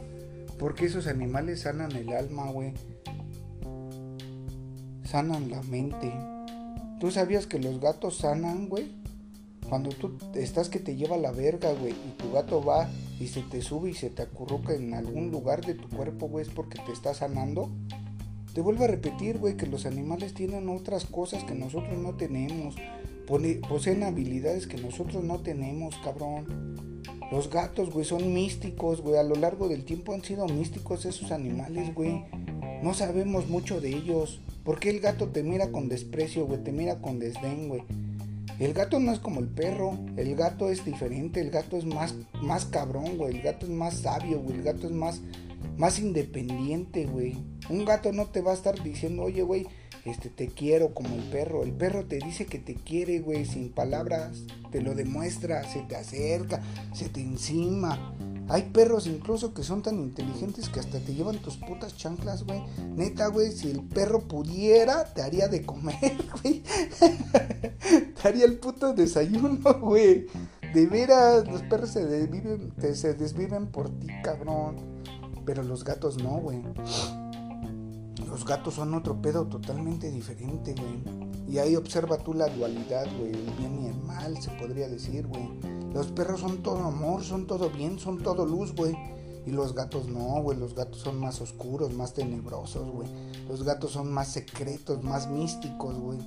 Porque 0.58 0.86
esos 0.86 1.08
animales 1.08 1.62
sanan 1.62 1.92
el 1.94 2.10
alma, 2.10 2.52
güey. 2.52 2.74
Sanan 5.04 5.50
la 5.50 5.62
mente. 5.64 6.14
¿Tú 7.00 7.10
sabías 7.10 7.48
que 7.48 7.60
los 7.60 7.80
gatos 7.80 8.18
sanan, 8.18 8.68
güey? 8.68 8.92
Cuando 9.70 9.90
tú 9.92 10.18
estás 10.34 10.68
que 10.70 10.80
te 10.80 10.96
lleva 10.96 11.18
la 11.18 11.32
verga, 11.32 11.72
güey, 11.74 11.94
y 11.94 12.12
tu 12.18 12.32
gato 12.32 12.64
va 12.64 12.90
y 13.20 13.28
se 13.28 13.42
te 13.42 13.62
sube 13.62 13.92
y 13.92 13.94
se 13.94 14.10
te 14.10 14.24
acurruca 14.24 14.74
en 14.74 14.94
algún 14.96 15.30
lugar 15.30 15.64
de 15.64 15.76
tu 15.76 15.88
cuerpo, 15.90 16.28
güey, 16.28 16.46
es 16.46 16.52
porque 16.52 16.80
te 16.86 16.92
está 16.92 17.14
sanando. 17.14 17.70
Te 18.54 18.62
vuelvo 18.62 18.86
a 18.86 18.88
repetir, 18.88 19.38
güey, 19.38 19.56
que 19.58 19.68
los 19.68 19.86
animales 19.86 20.34
tienen 20.34 20.70
otras 20.70 21.06
cosas 21.06 21.44
que 21.44 21.54
nosotros 21.54 22.00
no 22.00 22.16
tenemos. 22.16 22.76
poseen 23.70 24.04
habilidades 24.04 24.66
que 24.66 24.78
nosotros 24.78 25.24
no 25.24 25.40
tenemos, 25.40 25.96
cabrón. 26.04 26.76
Los 27.32 27.52
gatos, 27.52 27.92
güey, 27.92 28.06
son 28.06 28.34
místicos, 28.34 29.02
güey. 29.02 29.18
A 29.18 29.24
lo 29.24 29.36
largo 29.36 29.70
del 29.70 29.86
tiempo 29.86 30.14
han 30.14 30.24
sido 30.24 30.48
místicos 30.48 31.06
esos 31.06 31.32
animales, 31.32 31.94
güey. 31.94 32.26
No 32.82 32.96
sabemos 32.96 33.48
mucho 33.48 33.80
de 33.82 33.90
ellos. 33.90 34.42
¿Por 34.64 34.80
qué 34.80 34.90
el 34.90 35.00
gato 35.00 35.28
te 35.28 35.44
mira 35.44 35.72
con 35.72 35.90
desprecio, 35.90 36.48
güey? 36.48 36.64
Te 36.64 36.72
mira 36.72 37.02
con 37.02 37.20
desdén, 37.20 37.68
güey. 37.68 37.84
El 38.60 38.74
gato 38.74 39.00
no 39.00 39.14
es 39.14 39.20
como 39.20 39.40
el 39.40 39.48
perro, 39.48 39.98
el 40.18 40.36
gato 40.36 40.70
es 40.70 40.84
diferente, 40.84 41.40
el 41.40 41.50
gato 41.50 41.78
es 41.78 41.86
más, 41.86 42.14
más 42.42 42.66
cabrón, 42.66 43.18
güey, 43.18 43.38
el 43.38 43.42
gato 43.42 43.66
es 43.66 43.72
más 43.72 44.00
sabio, 44.00 44.42
güey, 44.42 44.58
el 44.58 44.64
gato 44.64 44.86
es 44.86 44.92
más, 44.92 45.22
más 45.78 45.98
independiente, 46.00 47.06
güey. 47.06 47.38
Un 47.70 47.86
gato 47.86 48.12
no 48.12 48.28
te 48.28 48.42
va 48.42 48.52
a 48.52 48.56
estar 48.56 48.84
diciendo, 48.84 49.24
oye, 49.24 49.44
güey, 49.44 49.66
este, 50.06 50.30
te 50.30 50.48
quiero 50.48 50.94
como 50.94 51.16
el 51.16 51.24
perro. 51.24 51.64
El 51.64 51.72
perro 51.72 52.06
te 52.06 52.18
dice 52.18 52.46
que 52.46 52.60
te 52.60 52.76
quiere, 52.76 53.20
güey, 53.20 53.46
sin 53.46 53.70
palabras, 53.70 54.44
te 54.72 54.82
lo 54.82 54.94
demuestra, 54.94 55.64
se 55.64 55.82
te 55.84 55.96
acerca, 55.96 56.62
se 56.94 57.10
te 57.10 57.22
encima. 57.22 58.14
Hay 58.50 58.64
perros 58.74 59.06
incluso 59.06 59.54
que 59.54 59.62
son 59.62 59.84
tan 59.84 60.00
inteligentes 60.00 60.70
que 60.70 60.80
hasta 60.80 61.00
te 61.00 61.14
llevan 61.14 61.38
tus 61.38 61.58
putas 61.58 61.96
chanclas, 61.96 62.44
güey. 62.44 62.62
Neta, 62.96 63.28
güey, 63.28 63.52
si 63.52 63.70
el 63.70 63.84
perro 63.84 64.28
pudiera, 64.28 65.06
te 65.14 65.22
haría 65.22 65.48
de 65.48 65.64
comer, 65.64 66.18
güey. 66.42 66.64
Haría 68.24 68.46
el 68.46 68.60
puto 68.60 68.94
desayuno, 68.94 69.74
güey. 69.82 70.28
De 70.74 70.86
veras, 70.86 71.48
los 71.48 71.64
perros 71.64 71.90
se 71.90 72.06
desviven, 72.06 72.72
se 72.94 73.14
desviven 73.16 73.68
por 73.68 73.90
ti, 73.90 74.08
cabrón. 74.24 74.78
Pero 75.46 75.64
los 75.64 75.84
gatos 75.84 76.22
no, 76.22 76.38
güey. 76.38 76.62
Los 78.28 78.46
gatos 78.46 78.76
son 78.76 78.94
otro 78.94 79.20
pedo 79.20 79.48
totalmente 79.48 80.12
diferente, 80.12 80.76
güey. 80.76 81.30
Y 81.48 81.58
ahí 81.58 81.76
observa 81.76 82.18
tú 82.20 82.36
la 82.36 82.48
dualidad, 82.48 83.08
güey. 83.18 83.32
El 83.32 83.52
bien 83.58 83.82
y 83.82 83.88
el 83.88 83.98
mal, 84.04 84.40
se 84.40 84.52
podría 84.52 84.88
decir, 84.88 85.26
güey 85.26 85.50
Los 85.94 86.08
perros 86.08 86.42
son 86.42 86.62
todo 86.62 86.84
amor, 86.84 87.24
son 87.24 87.48
todo 87.48 87.72
bien, 87.72 87.98
son 87.98 88.20
todo 88.22 88.46
luz, 88.46 88.76
güey. 88.76 88.96
Y 89.48 89.52
los 89.52 89.74
gatos 89.74 90.08
no, 90.08 90.44
güey. 90.44 90.60
Los 90.60 90.76
gatos 90.76 91.00
son 91.02 91.20
más 91.20 91.42
oscuros, 91.42 91.94
más 91.94 92.14
tenebrosos, 92.14 92.88
güey. 92.92 93.08
Los 93.48 93.64
gatos 93.64 93.92
son 93.92 94.12
más 94.14 94.28
secretos, 94.28 95.04
más 95.04 95.28
místicos, 95.28 95.98
güey. 95.98 96.20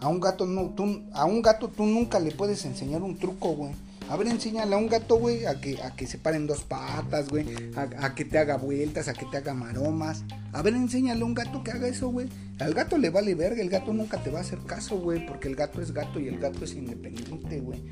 A 0.00 0.08
un 0.08 0.20
gato 0.20 0.46
no, 0.46 0.70
tú, 0.70 1.02
a 1.12 1.24
un 1.24 1.40
gato 1.42 1.68
tú 1.68 1.84
nunca 1.86 2.20
le 2.20 2.30
puedes 2.30 2.64
enseñar 2.64 3.02
un 3.02 3.18
truco, 3.18 3.50
güey. 3.50 3.72
A 4.10 4.16
ver, 4.16 4.28
enséñale 4.28 4.74
a 4.74 4.78
un 4.78 4.88
gato, 4.88 5.16
güey, 5.16 5.46
a 5.46 5.60
que, 5.60 5.80
a 5.82 5.96
que 5.96 6.06
se 6.06 6.18
paren 6.18 6.46
dos 6.46 6.62
patas, 6.62 7.28
güey. 7.30 7.46
A, 7.74 8.14
que 8.14 8.24
te 8.26 8.38
haga 8.38 8.56
vueltas, 8.58 9.08
a 9.08 9.14
que 9.14 9.24
te 9.26 9.38
haga 9.38 9.54
maromas. 9.54 10.24
A 10.52 10.60
ver, 10.60 10.74
enséñale 10.74 11.22
a 11.22 11.24
un 11.24 11.32
gato 11.32 11.64
que 11.64 11.70
haga 11.70 11.88
eso, 11.88 12.08
güey. 12.10 12.28
Al 12.58 12.74
gato 12.74 12.98
le 12.98 13.08
vale 13.08 13.34
verga, 13.34 13.62
el 13.62 13.70
gato 13.70 13.94
nunca 13.94 14.22
te 14.22 14.30
va 14.30 14.40
a 14.40 14.42
hacer 14.42 14.58
caso, 14.60 14.98
güey. 14.98 15.24
Porque 15.24 15.48
el 15.48 15.56
gato 15.56 15.80
es 15.80 15.92
gato 15.92 16.20
y 16.20 16.28
el 16.28 16.38
gato 16.38 16.64
es 16.64 16.74
independiente, 16.74 17.60
güey. 17.60 17.82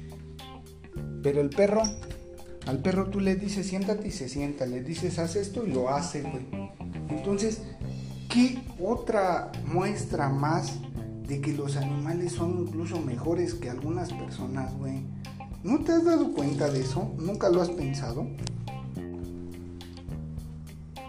Pero 1.23 1.41
el 1.41 1.49
perro, 1.49 1.83
al 2.67 2.79
perro 2.83 3.09
tú 3.09 3.19
le 3.19 3.35
dices 3.37 3.67
siéntate 3.67 4.09
y 4.09 4.13
se 4.13 4.29
sienta. 4.29 4.67
Le 4.67 4.83
dices 4.83 5.19
haz 5.19 5.37
esto 5.37 5.67
y 5.67 5.73
lo 5.73 5.89
hace, 5.89 6.23
güey. 6.23 6.47
Entonces, 7.09 7.63
¿qué 8.29 8.63
otra 8.79 9.51
muestra 9.65 10.29
más 10.29 10.75
de 11.33 11.41
que 11.41 11.55
los 11.55 11.79
animales 11.79 12.33
son 12.33 12.67
incluso 12.69 13.01
mejores 13.01 13.55
que 13.55 13.71
algunas 13.71 14.13
personas, 14.13 14.75
güey? 14.75 15.01
¿No 15.65 15.79
te 15.79 15.93
has 15.93 16.05
dado 16.05 16.31
cuenta 16.35 16.71
de 16.71 16.83
eso? 16.83 17.15
¿Nunca 17.19 17.49
lo 17.49 17.63
has 17.63 17.71
pensado? 17.71 18.27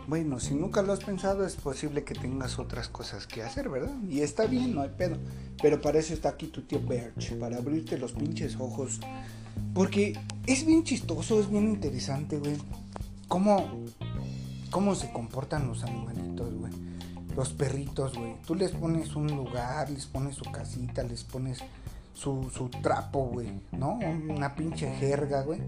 Bueno, 0.08 0.40
si 0.40 0.56
nunca 0.56 0.82
lo 0.82 0.94
has 0.94 1.04
pensado 1.04 1.46
es 1.46 1.56
posible 1.58 2.06
que 2.06 2.14
tengas 2.14 2.58
otras 2.58 2.88
cosas 2.88 3.28
que 3.28 3.44
hacer, 3.44 3.68
¿verdad? 3.68 3.92
Y 4.10 4.22
está 4.22 4.46
bien, 4.46 4.74
no 4.74 4.82
hay 4.82 4.92
pedo. 4.98 5.18
Pero 5.62 5.82
para 5.82 6.00
eso 6.00 6.14
está 6.14 6.30
aquí 6.30 6.48
tu 6.48 6.62
tío 6.62 6.80
Birch, 6.80 7.38
para 7.38 7.58
abrirte 7.58 7.98
los 7.98 8.14
pinches 8.14 8.56
ojos. 8.58 9.02
Porque 9.74 10.18
es 10.48 10.66
bien 10.66 10.86
chistoso, 10.86 11.42
es 11.42 11.50
bien 11.50 11.68
interesante, 11.68 12.38
güey. 12.38 12.56
Cómo, 13.28 13.84
cómo 14.70 14.96
se 14.96 15.12
comportan 15.12 15.68
los 15.68 15.84
animalitos, 15.84 16.54
güey. 16.54 16.93
Los 17.36 17.54
perritos, 17.54 18.16
güey. 18.18 18.36
Tú 18.46 18.56
les 18.56 18.72
pones 18.72 19.16
un 19.16 19.28
lugar, 19.28 19.90
les 19.90 20.06
pones 20.06 20.36
su 20.36 20.46
casita, 20.52 21.04
les 21.04 21.24
pones 21.24 21.60
su, 22.14 22.50
su 22.54 22.70
trapo, 22.70 23.26
güey, 23.26 23.62
¿no? 23.72 24.00
Una 24.30 24.56
pinche 24.56 24.94
jerga, 24.96 25.42
güey. 25.42 25.60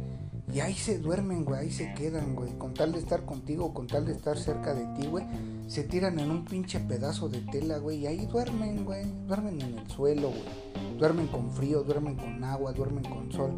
Y 0.53 0.59
ahí 0.59 0.75
se 0.75 0.99
duermen, 0.99 1.43
güey, 1.43 1.61
ahí 1.61 1.71
se 1.71 1.93
quedan, 1.95 2.35
güey. 2.35 2.51
Con 2.57 2.73
tal 2.73 2.91
de 2.91 2.99
estar 2.99 3.25
contigo, 3.25 3.73
con 3.73 3.87
tal 3.87 4.05
de 4.05 4.11
estar 4.11 4.37
cerca 4.37 4.75
de 4.75 4.85
ti, 4.95 5.07
güey. 5.07 5.25
Se 5.67 5.83
tiran 5.83 6.19
en 6.19 6.29
un 6.29 6.45
pinche 6.45 6.79
pedazo 6.79 7.29
de 7.29 7.41
tela, 7.41 7.79
güey. 7.79 7.99
Y 7.99 8.07
ahí 8.07 8.25
duermen, 8.27 8.85
güey. 8.85 9.05
Duermen 9.25 9.59
en 9.61 9.79
el 9.79 9.89
suelo, 9.89 10.29
güey. 10.29 10.97
Duermen 10.99 11.27
con 11.27 11.51
frío, 11.51 11.83
duermen 11.83 12.15
con 12.15 12.43
agua, 12.43 12.73
duermen 12.73 13.03
con 13.03 13.31
sol. 13.31 13.51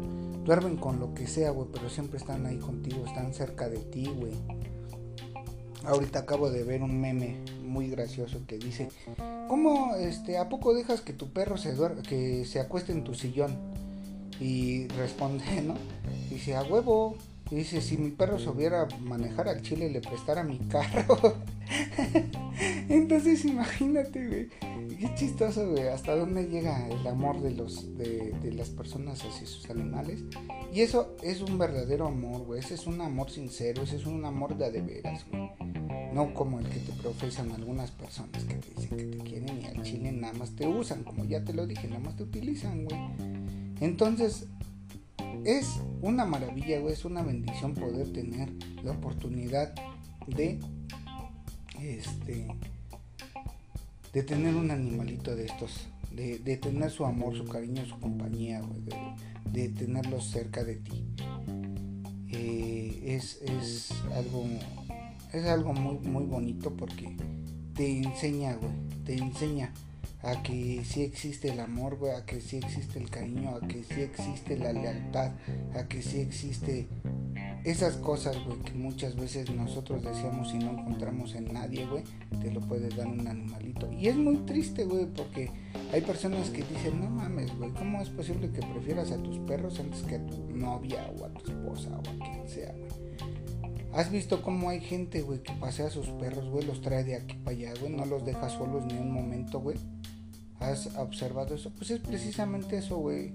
Duermen 0.44 0.78
con 0.78 0.98
lo 0.98 1.12
que 1.12 1.26
sea, 1.26 1.50
güey. 1.50 1.68
Pero 1.70 1.90
siempre 1.90 2.18
están 2.18 2.46
ahí 2.46 2.56
contigo, 2.56 3.04
están 3.04 3.34
cerca 3.34 3.68
de 3.68 3.78
ti, 3.78 4.06
güey. 4.06 4.32
Ahorita 5.84 6.20
acabo 6.20 6.50
de 6.50 6.64
ver 6.64 6.82
un 6.82 7.00
meme 7.00 7.36
muy 7.62 7.88
gracioso 7.88 8.40
que 8.46 8.58
dice, 8.58 8.88
¿cómo 9.48 9.94
este 9.96 10.38
a 10.38 10.48
poco 10.48 10.74
dejas 10.74 11.00
que 11.00 11.12
tu 11.12 11.30
perro 11.32 11.56
se 11.56 11.74
que 12.08 12.44
se 12.44 12.60
acueste 12.60 12.92
en 12.92 13.04
tu 13.04 13.14
sillón? 13.14 13.56
Y 14.40 14.88
responde, 14.88 15.44
¿no? 15.62 15.74
Dice, 16.30 16.56
"A 16.56 16.62
huevo." 16.62 17.16
dice, 17.50 17.80
"Si 17.80 17.96
mi 17.96 18.10
perro 18.10 18.38
se 18.38 18.48
hubiera 18.50 18.86
manejar 19.00 19.48
al 19.48 19.62
chile 19.62 19.88
le 19.88 20.00
prestara 20.00 20.42
mi 20.42 20.58
carro." 20.58 21.16
Entonces, 22.88 23.44
imagínate, 23.44 24.26
güey. 24.26 24.48
Qué 24.98 25.14
chistoso, 25.14 25.70
güey. 25.70 25.88
Hasta 25.88 26.16
dónde 26.16 26.48
llega 26.48 26.88
el 26.88 27.06
amor 27.06 27.40
de 27.40 27.52
los 27.52 27.96
de, 27.96 28.32
de 28.42 28.52
las 28.52 28.70
personas 28.70 29.24
hacia 29.24 29.46
sus 29.46 29.68
animales. 29.70 30.24
Y 30.72 30.80
eso 30.80 31.16
es 31.22 31.40
un 31.40 31.58
verdadero 31.58 32.06
amor, 32.06 32.44
güey. 32.44 32.60
Ese 32.60 32.74
es 32.74 32.86
un 32.86 33.00
amor 33.00 33.30
sincero, 33.30 33.82
ese 33.82 33.96
es 33.96 34.06
un 34.06 34.24
amor 34.24 34.56
de 34.56 34.68
de 34.70 34.82
veras, 34.82 35.24
güey. 35.30 35.50
No 36.12 36.34
como 36.34 36.58
el 36.58 36.68
que 36.68 36.80
te 36.80 36.92
profesan 36.92 37.52
algunas 37.52 37.90
personas 37.90 38.44
que 38.44 38.54
te 38.54 38.74
dicen 38.74 38.96
que 38.96 39.04
te 39.04 39.18
quieren 39.18 39.60
y 39.62 39.66
al 39.66 39.82
chile 39.82 40.12
nada 40.12 40.34
más 40.34 40.50
te 40.50 40.66
usan, 40.66 41.04
como 41.04 41.24
ya 41.24 41.44
te 41.44 41.52
lo 41.52 41.66
dije, 41.66 41.86
nada 41.88 42.00
más 42.00 42.16
te 42.16 42.24
utilizan, 42.24 42.84
güey. 42.84 43.00
Entonces, 43.80 44.46
es 45.44 45.80
una 46.02 46.24
maravilla, 46.24 46.80
güey, 46.80 46.92
es 46.92 47.04
una 47.04 47.22
bendición 47.22 47.74
poder 47.74 48.12
tener 48.12 48.50
la 48.82 48.92
oportunidad 48.92 49.74
de 50.26 50.58
este 51.80 52.48
de 54.18 54.24
tener 54.24 54.56
un 54.56 54.68
animalito 54.72 55.36
de 55.36 55.46
estos, 55.46 55.86
de, 56.10 56.56
tener 56.56 56.90
su 56.90 57.04
amor, 57.04 57.36
su 57.36 57.44
cariño, 57.44 57.86
su 57.86 58.00
compañía, 58.00 58.60
de, 59.44 59.68
tenerlos 59.68 60.24
cerca 60.24 60.64
de 60.64 60.74
ti. 60.74 61.04
Eh, 62.30 63.00
es, 63.04 63.40
es 63.42 63.92
algo 64.12 64.44
es 65.32 65.44
algo 65.44 65.72
muy, 65.72 65.98
muy 66.00 66.24
bonito 66.24 66.74
porque 66.76 67.16
te 67.74 67.98
enseña, 67.98 68.56
güey, 68.56 68.72
te 69.04 69.14
enseña 69.14 69.72
a 70.22 70.42
que 70.42 70.82
sí 70.84 71.02
existe 71.02 71.50
el 71.52 71.60
amor, 71.60 71.96
güey, 71.96 72.12
a 72.12 72.24
que 72.24 72.40
sí 72.40 72.56
existe 72.56 72.98
el 72.98 73.10
cariño, 73.10 73.54
a 73.54 73.68
que 73.68 73.84
sí 73.84 74.00
existe 74.00 74.56
la 74.56 74.72
lealtad, 74.72 75.30
a 75.76 75.86
que 75.86 76.02
sí 76.02 76.18
existe 76.18 76.88
esas 77.64 77.96
cosas, 77.96 78.36
güey, 78.44 78.58
que 78.60 78.72
muchas 78.72 79.16
veces 79.16 79.50
nosotros 79.50 80.02
decíamos 80.02 80.52
y 80.54 80.58
no 80.58 80.70
encontramos 80.70 81.34
en 81.34 81.52
nadie, 81.52 81.86
güey, 81.86 82.04
te 82.40 82.50
lo 82.50 82.60
puede 82.60 82.88
dar 82.90 83.06
un 83.06 83.26
animalito. 83.26 83.90
Y 83.92 84.08
es 84.08 84.16
muy 84.16 84.36
triste, 84.38 84.84
güey, 84.84 85.06
porque 85.06 85.50
hay 85.92 86.00
personas 86.00 86.50
que 86.50 86.62
dicen, 86.62 87.00
no 87.00 87.10
mames, 87.10 87.56
güey, 87.56 87.70
¿cómo 87.72 88.00
es 88.00 88.08
posible 88.10 88.50
que 88.50 88.60
prefieras 88.60 89.12
a 89.12 89.22
tus 89.22 89.38
perros 89.40 89.78
antes 89.80 90.02
que 90.02 90.16
a 90.16 90.26
tu 90.26 90.36
novia 90.54 91.10
o 91.18 91.24
a 91.24 91.28
tu 91.30 91.50
esposa 91.50 91.90
o 91.90 92.00
a 92.00 92.24
quien 92.24 92.48
sea, 92.48 92.72
güey? 92.72 93.08
¿Has 93.92 94.10
visto 94.10 94.42
cómo 94.42 94.68
hay 94.68 94.80
gente, 94.80 95.22
güey, 95.22 95.42
que 95.42 95.52
pasea 95.54 95.90
sus 95.90 96.08
perros, 96.10 96.48
güey, 96.50 96.64
los 96.64 96.80
trae 96.80 97.04
de 97.04 97.16
aquí 97.16 97.34
para 97.36 97.56
allá, 97.56 97.72
güey, 97.80 97.92
no 97.92 98.04
los 98.04 98.24
deja 98.24 98.48
solos 98.48 98.84
ni 98.84 98.98
un 98.98 99.12
momento, 99.12 99.60
güey? 99.60 99.76
¿Has 100.60 100.94
observado 100.96 101.54
eso? 101.54 101.70
Pues 101.70 101.90
es 101.90 102.00
precisamente 102.00 102.78
eso, 102.78 102.98
güey. 102.98 103.32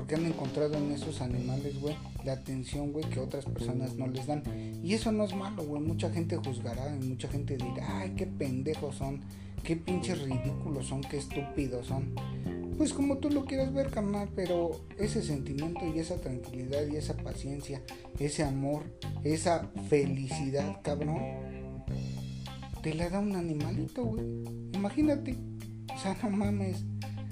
Porque 0.00 0.14
han 0.14 0.24
encontrado 0.24 0.78
en 0.78 0.92
esos 0.92 1.20
animales, 1.20 1.78
güey, 1.78 1.94
la 2.24 2.32
atención, 2.32 2.90
güey, 2.90 3.04
que 3.10 3.20
otras 3.20 3.44
personas 3.44 3.96
no 3.96 4.06
les 4.06 4.26
dan. 4.26 4.42
Y 4.82 4.94
eso 4.94 5.12
no 5.12 5.24
es 5.24 5.34
malo, 5.34 5.62
güey. 5.62 5.82
Mucha 5.82 6.08
gente 6.08 6.38
juzgará 6.38 6.96
y 6.96 7.06
mucha 7.06 7.28
gente 7.28 7.58
dirá, 7.58 8.00
ay, 8.00 8.14
qué 8.16 8.26
pendejos 8.26 8.94
son, 8.94 9.20
qué 9.62 9.76
pinches 9.76 10.22
ridículos 10.22 10.86
son, 10.86 11.02
qué 11.02 11.18
estúpidos 11.18 11.86
son 11.88 12.14
pues 12.78 12.94
como 12.94 13.18
tú 13.18 13.28
lo 13.28 13.44
quieras 13.44 13.74
ver, 13.74 13.90
carnal, 13.90 14.30
pero 14.34 14.70
ese 14.96 15.22
sentimiento 15.22 15.80
y 15.86 15.98
esa 15.98 16.16
tranquilidad 16.16 16.86
y 16.90 16.96
esa 16.96 17.14
paciencia, 17.14 17.82
ese 18.18 18.42
amor, 18.42 18.84
esa 19.22 19.70
felicidad, 19.90 20.80
cabrón, 20.82 21.18
te 22.82 22.94
la 22.94 23.10
da 23.10 23.18
un 23.18 23.36
animalito, 23.36 24.02
güey. 24.02 24.24
Imagínate, 24.72 25.36
o 25.94 25.98
sea, 25.98 26.16
no 26.22 26.30
mames. 26.30 26.86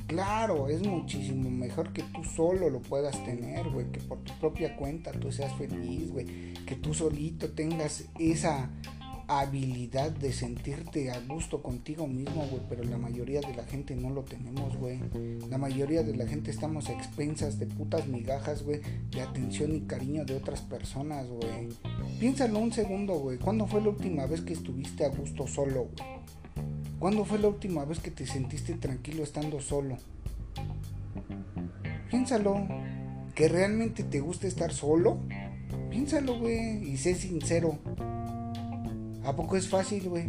Claro, 0.09 0.69
es 0.69 0.85
muchísimo 0.87 1.51
mejor 1.51 1.93
que 1.93 2.03
tú 2.03 2.25
solo 2.25 2.71
lo 2.71 2.81
puedas 2.81 3.23
tener, 3.25 3.69
güey, 3.69 3.93
que 3.93 4.01
por 4.01 4.19
tu 4.21 4.33
propia 4.41 4.75
cuenta 4.75 5.13
tú 5.13 5.31
seas 5.31 5.55
feliz, 5.57 6.11
güey, 6.11 6.55
que 6.65 6.77
tú 6.77 6.95
solito 6.95 7.51
tengas 7.51 8.07
esa 8.19 8.71
habilidad 9.29 10.11
de 10.11 10.33
sentirte 10.33 11.11
a 11.11 11.21
gusto 11.21 11.63
contigo 11.63 12.07
mismo, 12.07 12.47
güey, 12.51 12.63
pero 12.71 12.83
la 12.85 12.97
mayoría 12.97 13.43
de 13.43 13.55
la 13.55 13.65
gente 13.65 13.95
no 13.95 14.09
lo 14.09 14.23
tenemos, 14.23 14.75
güey. 14.79 14.99
La 15.51 15.59
mayoría 15.59 16.03
de 16.03 16.17
la 16.17 16.27
gente 16.27 16.51
estamos 16.51 16.89
a 16.89 16.95
expensas 16.95 17.59
de 17.59 17.67
putas 17.67 18.09
migajas, 18.09 18.63
güey, 18.63 18.81
de 19.11 19.21
atención 19.21 19.77
y 19.77 19.83
cariño 19.83 20.25
de 20.25 20.37
otras 20.37 20.63
personas, 20.63 21.29
güey. 21.29 21.69
Piénsalo 22.19 22.59
un 22.59 22.73
segundo, 22.73 23.13
güey. 23.19 23.37
¿Cuándo 23.37 23.67
fue 23.67 23.83
la 23.83 23.91
última 23.91 24.25
vez 24.25 24.41
que 24.41 24.55
estuviste 24.55 25.05
a 25.05 25.11
gusto 25.11 25.47
solo, 25.47 25.91
güey? 25.95 26.19
¿Cuándo 26.99 27.25
fue 27.25 27.39
la 27.39 27.49
última 27.49 27.85
vez 27.85 28.01
que 28.01 28.11
te 28.11 28.27
sentiste 28.27 28.75
tranquilo 28.75 29.23
estando 29.23 29.61
solo? 29.61 29.97
Piénsalo. 32.11 32.67
¿Que 33.35 33.49
realmente 33.49 34.03
te 34.03 34.19
gusta 34.19 34.49
estar 34.49 34.73
solo? 34.73 35.19
Piénsalo, 35.91 36.41
güey, 36.41 36.83
y 36.91 36.97
sé 36.97 37.15
sincero. 37.15 37.79
¿A 39.25 39.37
poco 39.37 39.57
es 39.57 39.69
fácil, 39.69 40.09
güey? 40.09 40.27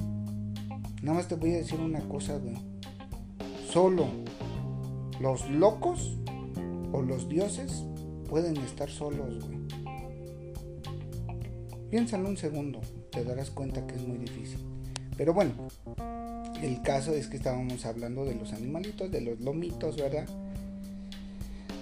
Nada 1.01 1.17
más 1.17 1.27
te 1.27 1.35
voy 1.35 1.53
a 1.53 1.57
decir 1.57 1.79
una 1.79 2.01
cosa, 2.01 2.37
güey. 2.37 2.57
Solo 3.67 4.07
los 5.19 5.49
locos 5.49 6.17
o 6.91 7.01
los 7.01 7.27
dioses 7.27 7.83
pueden 8.29 8.57
estar 8.57 8.89
solos, 8.89 9.43
güey. 9.43 9.59
Piénsalo 11.89 12.29
un 12.29 12.37
segundo, 12.37 12.79
te 13.11 13.23
darás 13.23 13.49
cuenta 13.49 13.87
que 13.87 13.95
es 13.95 14.07
muy 14.07 14.19
difícil. 14.19 14.59
Pero 15.17 15.33
bueno, 15.33 15.51
el 16.61 16.81
caso 16.81 17.13
es 17.13 17.27
que 17.27 17.37
estábamos 17.37 17.85
hablando 17.85 18.25
de 18.25 18.35
los 18.35 18.53
animalitos, 18.53 19.11
de 19.11 19.21
los 19.21 19.39
lomitos, 19.39 19.97
¿verdad? 19.97 20.27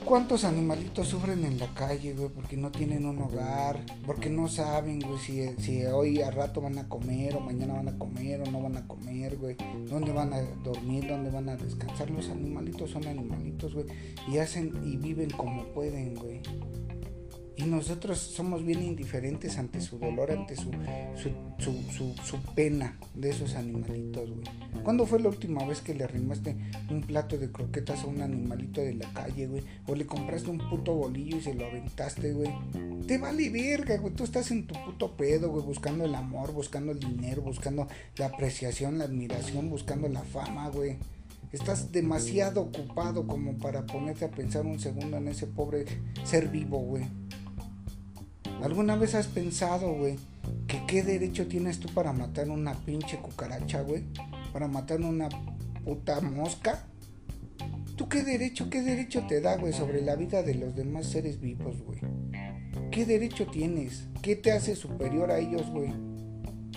¿Cuántos 0.07 0.45
animalitos 0.45 1.09
sufren 1.09 1.43
en 1.43 1.59
la 1.59 1.67
calle, 1.73 2.13
güey? 2.13 2.29
Porque 2.29 2.55
no 2.55 2.71
tienen 2.71 3.05
un 3.05 3.21
hogar, 3.21 3.83
porque 4.05 4.29
no 4.29 4.47
saben, 4.47 5.01
güey, 5.01 5.19
si, 5.19 5.45
si 5.61 5.83
hoy 5.85 6.21
a 6.21 6.31
rato 6.31 6.61
van 6.61 6.77
a 6.77 6.87
comer 6.87 7.35
o 7.35 7.41
mañana 7.41 7.73
van 7.73 7.89
a 7.89 7.97
comer 7.97 8.41
o 8.41 8.49
no 8.49 8.61
van 8.61 8.77
a 8.77 8.87
comer, 8.87 9.35
güey. 9.35 9.57
¿Dónde 9.89 10.13
van 10.13 10.31
a 10.31 10.41
dormir? 10.63 11.07
¿Dónde 11.09 11.29
van 11.29 11.49
a 11.49 11.57
descansar? 11.57 12.09
Los 12.09 12.29
animalitos 12.29 12.89
son 12.89 13.05
animalitos, 13.05 13.73
güey. 13.73 13.85
Y 14.31 14.37
hacen 14.37 14.71
y 14.85 14.95
viven 14.95 15.29
como 15.31 15.65
pueden, 15.73 16.15
güey. 16.15 16.39
Y 17.57 17.63
nosotros 17.63 18.19
somos 18.19 18.63
bien 18.63 18.83
indiferentes 18.83 19.57
ante 19.57 19.81
su 19.81 19.97
dolor, 19.97 20.31
ante 20.31 20.55
su, 20.55 20.69
su, 21.57 22.13
su, 22.23 22.37
pena 22.53 22.99
de 23.15 23.31
esos 23.31 23.55
animalitos, 23.55 24.29
güey. 24.29 24.83
¿Cuándo 24.83 25.07
fue 25.07 25.19
la 25.19 25.29
última 25.29 25.65
vez 25.65 25.81
que 25.81 25.95
le 25.95 26.03
arrimaste 26.03 26.55
un 26.91 27.01
plato 27.01 27.35
de 27.35 27.51
croquetas 27.51 28.03
a 28.03 28.07
un 28.07 28.21
animalito 28.21 28.81
de 28.81 28.93
la 28.93 29.11
calle, 29.11 29.47
güey? 29.47 29.63
O 29.87 29.95
le 29.95 30.05
compraste 30.05 30.51
un 30.51 30.59
puto 30.69 30.93
bolillo 30.93 31.37
y 31.37 31.41
se 31.41 31.55
lo 31.55 31.65
aventaste, 31.65 32.31
güey. 32.31 32.51
Te 33.07 33.17
vale 33.17 33.49
verga, 33.49 33.97
güey. 33.97 34.13
Tú 34.13 34.23
estás 34.23 34.51
en 34.51 34.67
tu 34.67 34.75
puto 34.85 35.17
pedo, 35.17 35.49
güey, 35.49 35.65
buscando 35.65 36.05
el 36.05 36.13
amor, 36.13 36.53
buscando 36.53 36.91
el 36.91 36.99
dinero, 36.99 37.41
buscando 37.41 37.87
la 38.17 38.27
apreciación, 38.27 38.99
la 38.99 39.05
admiración, 39.05 39.67
buscando 39.67 40.07
la 40.07 40.21
fama, 40.21 40.69
güey. 40.69 40.97
Estás 41.51 41.91
demasiado 41.91 42.61
ocupado 42.61 43.25
como 43.25 43.57
para 43.57 43.85
ponerte 43.87 44.25
a 44.25 44.29
pensar 44.29 44.65
un 44.65 44.79
segundo 44.79 45.17
en 45.17 45.29
ese 45.29 45.47
pobre 45.47 45.85
ser 46.23 46.49
vivo, 46.49 46.77
güey. 46.79 47.05
¿Alguna 48.61 48.95
vez 48.95 49.13
has 49.15 49.27
pensado, 49.27 49.93
güey, 49.93 50.15
que 50.67 50.83
qué 50.87 51.03
derecho 51.03 51.47
tienes 51.47 51.79
tú 51.79 51.89
para 51.93 52.11
matar 52.11 52.49
una 52.49 52.73
pinche 52.73 53.17
cucaracha, 53.17 53.81
güey? 53.81 54.03
Para 54.51 54.67
matar 54.67 55.01
una 55.01 55.29
puta 55.85 56.19
mosca. 56.21 56.85
¿Tú 57.95 58.09
qué 58.09 58.23
derecho, 58.23 58.69
qué 58.69 58.81
derecho 58.81 59.25
te 59.27 59.41
da, 59.41 59.57
güey, 59.57 59.73
sobre 59.73 60.01
la 60.01 60.15
vida 60.15 60.43
de 60.43 60.55
los 60.55 60.75
demás 60.75 61.07
seres 61.07 61.39
vivos, 61.39 61.81
güey? 61.83 61.99
¿Qué 62.91 63.05
derecho 63.05 63.45
tienes? 63.47 64.07
¿Qué 64.21 64.35
te 64.35 64.51
hace 64.51 64.75
superior 64.75 65.31
a 65.31 65.39
ellos, 65.39 65.69
güey? 65.69 65.93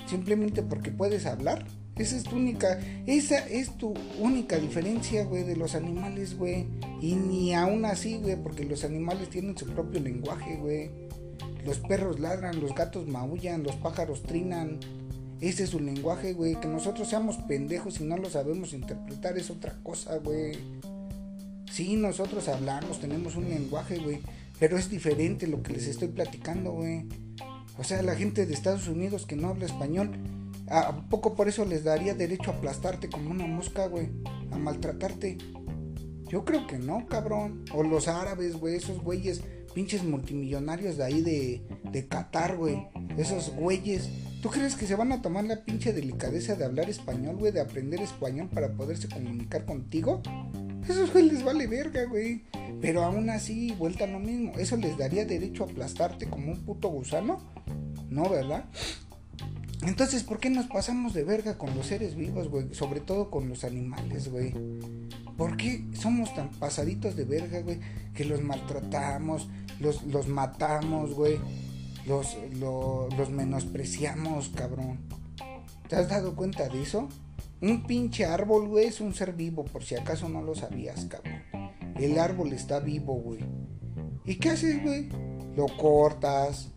Simplemente 0.06 0.62
porque 0.62 0.90
puedes 0.90 1.26
hablar. 1.26 1.66
Esa 1.96 2.16
es 2.16 2.25
tu 2.25 2.37
única, 2.37 2.78
esa 3.06 3.46
es 3.46 3.76
tu 3.76 3.94
única 4.18 4.58
diferencia, 4.58 5.25
güey, 5.25 5.44
de 5.44 5.56
los 5.56 5.75
animales, 5.75 6.37
güey. 6.37 6.66
Y 7.00 7.14
ni 7.14 7.54
aún 7.54 7.84
así, 7.84 8.16
güey, 8.16 8.37
porque 8.37 8.64
los 8.64 8.84
animales 8.84 9.28
tienen 9.28 9.56
su 9.56 9.66
propio 9.66 10.00
lenguaje, 10.00 10.56
güey. 10.56 11.10
Los 11.64 11.78
perros 11.78 12.20
ladran, 12.20 12.61
los 12.61 12.75
gatos 12.75 13.06
maullan, 13.06 13.62
los 13.62 13.76
pájaros 13.76 14.23
trinan. 14.23 14.80
Ese 15.40 15.64
es 15.64 15.70
su 15.70 15.80
lenguaje, 15.80 16.32
güey. 16.32 16.59
Que 16.61 16.68
nosotros 16.68 17.09
seamos 17.09 17.37
pendejos 17.37 18.00
y 18.00 18.04
no 18.04 18.16
lo 18.16 18.28
sabemos 18.28 18.73
interpretar 18.73 19.38
es 19.38 19.50
otra 19.50 19.75
cosa, 19.82 20.16
güey. 20.18 20.59
Sí, 21.70 21.97
nosotros 21.97 22.49
hablamos, 22.49 23.00
tenemos 23.00 23.37
un 23.37 23.49
lenguaje, 23.49 23.99
güey. 23.99 24.20
Pero 24.59 24.76
es 24.76 24.90
diferente 24.90 25.47
lo 25.47 25.62
que 25.62 25.73
les 25.73 25.87
estoy 25.87 26.09
platicando, 26.09 26.73
güey. 26.73 27.06
O 27.78 27.85
sea, 27.85 28.02
la 28.02 28.14
gente 28.14 28.44
de 28.44 28.52
Estados 28.52 28.88
Unidos 28.88 29.25
que 29.25 29.37
no 29.37 29.49
habla 29.49 29.64
español, 29.64 30.11
¿a 30.68 31.09
poco 31.09 31.35
por 31.35 31.49
eso 31.49 31.64
les 31.64 31.85
daría 31.85 32.14
derecho 32.14 32.50
a 32.50 32.54
aplastarte 32.54 33.09
como 33.09 33.30
una 33.30 33.47
mosca, 33.47 33.87
güey? 33.87 34.11
A 34.50 34.59
maltratarte. 34.59 35.38
Yo 36.28 36.44
creo 36.44 36.66
que 36.66 36.78
no, 36.78 37.06
cabrón. 37.06 37.64
O 37.73 37.82
los 37.82 38.06
árabes, 38.09 38.56
güey, 38.56 38.76
esos 38.76 39.02
güeyes 39.02 39.42
pinches 39.70 40.04
multimillonarios 40.04 40.96
de 40.96 41.04
ahí 41.04 41.22
de, 41.22 41.62
de 41.90 42.06
Qatar, 42.06 42.56
güey. 42.56 42.86
Esos 43.16 43.50
güeyes. 43.50 44.08
¿Tú 44.42 44.48
crees 44.48 44.74
que 44.74 44.86
se 44.86 44.94
van 44.94 45.12
a 45.12 45.22
tomar 45.22 45.44
la 45.44 45.64
pinche 45.64 45.92
delicadeza 45.92 46.54
de 46.54 46.64
hablar 46.64 46.88
español, 46.88 47.36
güey? 47.36 47.52
De 47.52 47.60
aprender 47.60 48.00
español 48.00 48.48
para 48.52 48.72
poderse 48.72 49.08
comunicar 49.08 49.64
contigo? 49.66 50.22
Esos 50.88 51.12
güey 51.12 51.28
les 51.30 51.44
vale 51.44 51.66
verga, 51.66 52.04
güey. 52.04 52.42
Pero 52.80 53.04
aún 53.04 53.28
así, 53.30 53.72
vuelta 53.72 54.04
a 54.04 54.06
lo 54.06 54.18
mismo. 54.18 54.52
¿Eso 54.58 54.76
les 54.76 54.96
daría 54.96 55.24
derecho 55.24 55.64
a 55.64 55.66
aplastarte 55.66 56.28
como 56.28 56.52
un 56.52 56.64
puto 56.64 56.88
gusano? 56.88 57.40
No, 58.08 58.28
¿verdad? 58.28 58.64
Entonces, 59.82 60.24
¿por 60.24 60.40
qué 60.40 60.50
nos 60.50 60.66
pasamos 60.66 61.14
de 61.14 61.24
verga 61.24 61.56
con 61.56 61.74
los 61.74 61.86
seres 61.86 62.14
vivos, 62.14 62.48
güey? 62.48 62.74
Sobre 62.74 63.00
todo 63.00 63.30
con 63.30 63.48
los 63.48 63.64
animales, 63.64 64.30
güey. 64.30 64.52
¿Por 65.40 65.56
qué 65.56 65.82
somos 65.94 66.35
tan 66.35 66.50
pasaditos 66.50 67.16
de 67.16 67.25
verga, 67.25 67.62
güey? 67.62 67.80
Que 68.12 68.26
los 68.26 68.42
maltratamos, 68.42 69.49
los, 69.78 70.02
los 70.02 70.28
matamos, 70.28 71.14
güey. 71.14 71.38
Los, 72.06 72.37
los 72.61 73.30
menospreciamos, 73.30 74.50
cabrón. 74.50 74.99
¿Te 75.88 75.97
has 75.97 76.11
dado 76.11 76.37
cuenta 76.37 76.68
de 76.68 76.82
eso? 76.82 77.09
Un 77.62 77.87
pinche 77.87 78.26
árbol, 78.26 78.68
güey, 78.68 78.88
es 78.88 79.00
un 79.00 79.14
ser 79.14 79.32
vivo, 79.32 79.64
por 79.64 79.82
si 79.82 79.94
acaso 79.94 80.28
no 80.28 80.42
lo 80.42 80.54
sabías, 80.54 81.06
cabrón. 81.06 81.40
El 81.97 82.18
árbol 82.18 82.52
está 82.52 82.78
vivo, 82.78 83.14
güey. 83.14 83.40
¿Y 84.26 84.35
qué 84.35 84.50
haces, 84.50 84.82
güey? 84.82 85.09
Lo 85.56 85.75
cortas, 85.78 86.68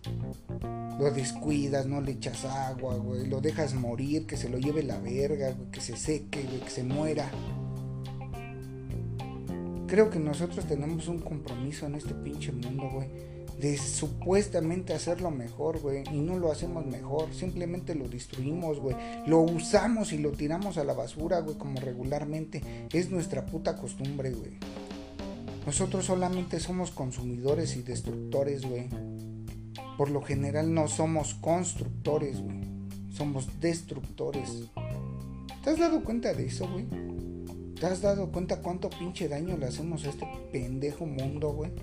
lo 0.98 1.12
descuidas, 1.12 1.86
no 1.86 2.00
le 2.00 2.14
echas 2.14 2.46
agua, 2.46 2.96
güey, 2.96 3.28
lo 3.28 3.42
dejas 3.42 3.74
morir, 3.74 4.26
que 4.26 4.38
se 4.38 4.48
lo 4.48 4.58
lleve 4.58 4.84
la 4.84 5.00
verga, 5.00 5.52
güey, 5.52 5.70
que 5.70 5.82
se 5.82 5.98
seque, 5.98 6.44
güey, 6.44 6.62
que 6.62 6.70
se 6.70 6.84
muera. 6.86 7.30
Creo 9.94 10.10
que 10.10 10.18
nosotros 10.18 10.66
tenemos 10.66 11.08
un 11.08 11.20
compromiso 11.20 11.86
en 11.86 11.94
este 11.94 12.16
pinche 12.16 12.52
mundo, 12.52 12.90
güey, 12.92 13.10
de 13.60 13.78
supuestamente 13.78 14.92
hacerlo 14.92 15.30
mejor, 15.30 15.80
güey, 15.82 16.04
y 16.12 16.20
no 16.20 16.40
lo 16.40 16.52
hacemos 16.52 16.84
mejor, 16.84 17.32
simplemente 17.32 17.94
lo 17.94 18.10
destruimos, 18.10 18.80
güey, 18.80 18.96
lo 19.28 19.42
usamos 19.42 20.12
y 20.12 20.18
lo 20.18 20.32
tiramos 20.32 20.80
a 20.80 20.84
la 20.84 20.94
basura, 20.94 21.42
güey, 21.42 21.60
como 21.60 21.80
regularmente 21.80 22.88
es 22.92 23.12
nuestra 23.12 23.46
puta 23.46 23.78
costumbre, 23.78 24.32
güey. 24.32 24.54
Nosotros 25.68 26.06
solamente 26.06 26.60
somos 26.60 26.90
consumidores 26.90 27.76
y 27.76 27.84
destructores, 27.84 28.66
güey. 28.66 28.90
Por 29.96 30.10
lo 30.10 30.24
general 30.24 30.74
no 30.74 30.88
somos 30.88 31.36
constructores, 31.36 32.42
güey. 32.42 32.62
Somos 33.12 33.48
destructores. 33.60 34.72
¿Te 35.64 35.70
has 35.70 35.78
dado 35.78 36.04
cuenta 36.04 36.34
de 36.34 36.48
eso, 36.48 36.68
güey? 36.68 37.13
¿Te 37.84 37.90
has 37.90 38.02
dado 38.02 38.32
cuenta 38.32 38.62
cuánto 38.62 38.90
pinche 38.90 39.28
daño 39.28 39.58
le 39.58 39.66
hacemos 39.66 40.06
a 40.06 40.10
este 40.12 40.26
pendejo 40.54 41.06
mundo, 41.06 41.52
güey? 41.52 41.74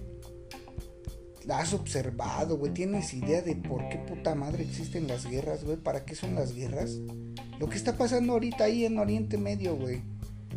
¿La 1.44 1.58
has 1.58 1.74
observado, 1.74 2.56
güey? 2.56 2.72
¿Tienes 2.72 3.12
idea 3.12 3.42
de 3.42 3.54
por 3.54 3.86
qué 3.90 3.98
puta 3.98 4.34
madre 4.34 4.64
existen 4.64 5.06
las 5.06 5.26
guerras, 5.26 5.62
güey? 5.62 5.76
¿Para 5.76 6.06
qué 6.06 6.14
son 6.14 6.34
las 6.34 6.54
guerras? 6.54 6.96
Lo 7.58 7.68
que 7.68 7.76
está 7.76 7.98
pasando 7.98 8.32
ahorita 8.32 8.64
ahí 8.64 8.86
en 8.86 8.98
Oriente 8.98 9.36
Medio, 9.36 9.76
güey. 9.76 10.00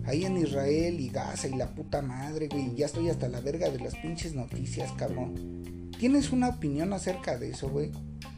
Ahí 0.06 0.24
en 0.24 0.38
Israel 0.38 0.98
y 1.02 1.10
Gaza 1.10 1.50
y 1.50 1.58
la 1.58 1.76
puta 1.76 2.02
madre, 2.02 2.48
güey. 2.48 2.74
Ya 2.76 2.86
estoy 2.86 3.10
hasta 3.10 3.28
la 3.28 3.42
verga 3.42 3.70
de 3.70 3.82
las 3.82 3.96
pinches 3.98 4.34
noticias, 4.36 4.94
cabrón. 4.94 5.92
¿Tienes 6.00 6.32
una 6.32 6.48
opinión 6.48 6.94
acerca 6.94 7.38
de 7.38 7.50
eso, 7.50 7.70
güey? 7.70 7.92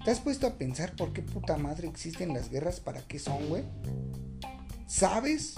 ¿Te 0.04 0.10
has 0.10 0.22
puesto 0.22 0.48
a 0.48 0.56
pensar 0.56 0.96
por 0.96 1.14
qué 1.14 1.22
puta 1.22 1.56
madre 1.56 1.88
existen 1.88 2.34
las 2.34 2.50
guerras? 2.50 2.80
¿Para 2.80 3.02
qué 3.02 3.20
son, 3.20 3.48
güey? 3.48 3.62
¿Sabes? 4.88 5.56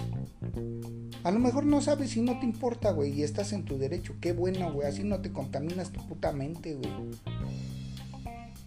A 1.24 1.32
lo 1.32 1.40
mejor 1.40 1.66
no 1.66 1.82
sabes 1.82 2.16
y 2.16 2.22
no 2.22 2.40
te 2.40 2.46
importa, 2.46 2.92
güey, 2.92 3.12
y 3.12 3.24
estás 3.24 3.52
en 3.54 3.66
tu 3.66 3.78
derecho. 3.78 4.16
Qué 4.22 4.32
bueno, 4.32 4.72
güey, 4.72 4.88
así 4.88 5.04
no 5.04 5.20
te 5.20 5.32
contaminas 5.32 5.92
tu 5.92 6.06
puta 6.08 6.32
mente, 6.32 6.76
güey. 6.76 6.92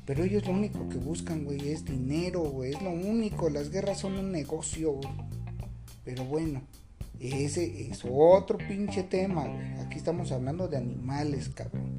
Pero 0.04 0.24
ellos 0.24 0.46
lo 0.46 0.52
único 0.52 0.88
que 0.88 0.98
buscan, 0.98 1.44
güey, 1.44 1.70
es 1.70 1.84
dinero, 1.84 2.40
güey, 2.40 2.72
es 2.72 2.82
lo 2.82 2.90
único. 2.90 3.48
Las 3.48 3.70
guerras 3.70 4.00
son 4.00 4.18
un 4.18 4.32
negocio, 4.32 4.92
güey. 4.92 5.08
Pero 6.04 6.24
bueno, 6.24 6.62
ese 7.20 7.90
es 7.90 8.02
otro 8.04 8.58
pinche 8.58 9.04
tema, 9.04 9.46
güey. 9.46 9.78
Aquí 9.80 9.98
estamos 9.98 10.32
hablando 10.32 10.68
de 10.68 10.78
animales, 10.78 11.48
cabrón. 11.50 11.96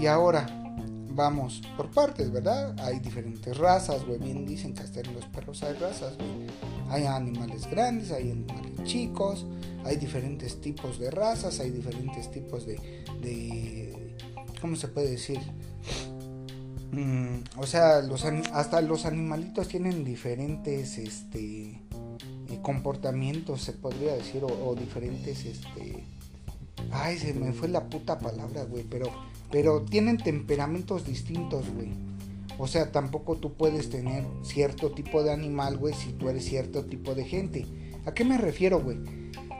Y 0.00 0.06
ahora, 0.06 0.46
vamos 1.18 1.60
por 1.76 1.90
partes, 1.90 2.30
¿verdad? 2.30 2.78
Hay 2.80 3.00
diferentes 3.00 3.58
razas, 3.58 4.06
güey. 4.06 4.20
Bien 4.20 4.46
dicen 4.46 4.72
que 4.72 4.84
hasta 4.84 5.00
en 5.00 5.12
los 5.14 5.26
perros 5.26 5.64
hay 5.64 5.74
razas, 5.74 6.16
güey. 6.16 6.46
Hay 6.90 7.06
animales 7.06 7.68
grandes, 7.68 8.12
hay 8.12 8.30
animales 8.30 8.72
chicos, 8.84 9.44
hay 9.84 9.96
diferentes 9.96 10.60
tipos 10.60 11.00
de 11.00 11.10
razas, 11.10 11.58
hay 11.58 11.70
diferentes 11.70 12.30
tipos 12.30 12.64
de. 12.64 12.76
de 13.20 14.16
¿Cómo 14.60 14.76
se 14.76 14.86
puede 14.86 15.10
decir? 15.10 15.40
Mm, 16.92 17.40
o 17.58 17.66
sea, 17.66 18.00
los, 18.00 18.24
hasta 18.24 18.80
los 18.80 19.04
animalitos 19.04 19.66
tienen 19.68 20.04
diferentes 20.04 20.98
este, 20.98 21.82
eh, 22.48 22.58
comportamientos, 22.62 23.62
se 23.62 23.72
podría 23.72 24.14
decir, 24.14 24.44
o, 24.44 24.68
o 24.68 24.74
diferentes 24.74 25.44
este, 25.44 26.04
Ay, 26.92 27.18
se 27.18 27.34
me 27.34 27.52
fue 27.52 27.68
la 27.68 27.84
puta 27.88 28.18
palabra, 28.18 28.64
güey. 28.64 28.84
Pero, 28.84 29.10
pero 29.50 29.82
tienen 29.82 30.18
temperamentos 30.18 31.06
distintos, 31.06 31.66
güey. 31.74 31.90
O 32.58 32.66
sea, 32.66 32.90
tampoco 32.90 33.36
tú 33.36 33.54
puedes 33.54 33.88
tener 33.88 34.24
cierto 34.42 34.90
tipo 34.90 35.22
de 35.22 35.32
animal, 35.32 35.76
güey, 35.76 35.94
si 35.94 36.12
tú 36.12 36.28
eres 36.28 36.44
cierto 36.44 36.84
tipo 36.84 37.14
de 37.14 37.24
gente. 37.24 37.66
¿A 38.04 38.14
qué 38.14 38.24
me 38.24 38.36
refiero, 38.36 38.80
güey? 38.80 38.98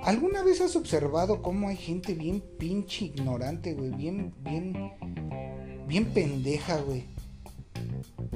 ¿Alguna 0.02 0.42
vez 0.42 0.60
has 0.60 0.74
observado 0.76 1.42
cómo 1.42 1.68
hay 1.68 1.76
gente 1.76 2.14
bien 2.14 2.42
pinche 2.58 3.06
ignorante, 3.06 3.74
güey? 3.74 3.90
Bien, 3.90 4.32
bien, 4.42 4.92
bien 5.86 6.06
pendeja, 6.06 6.80
güey 6.80 7.04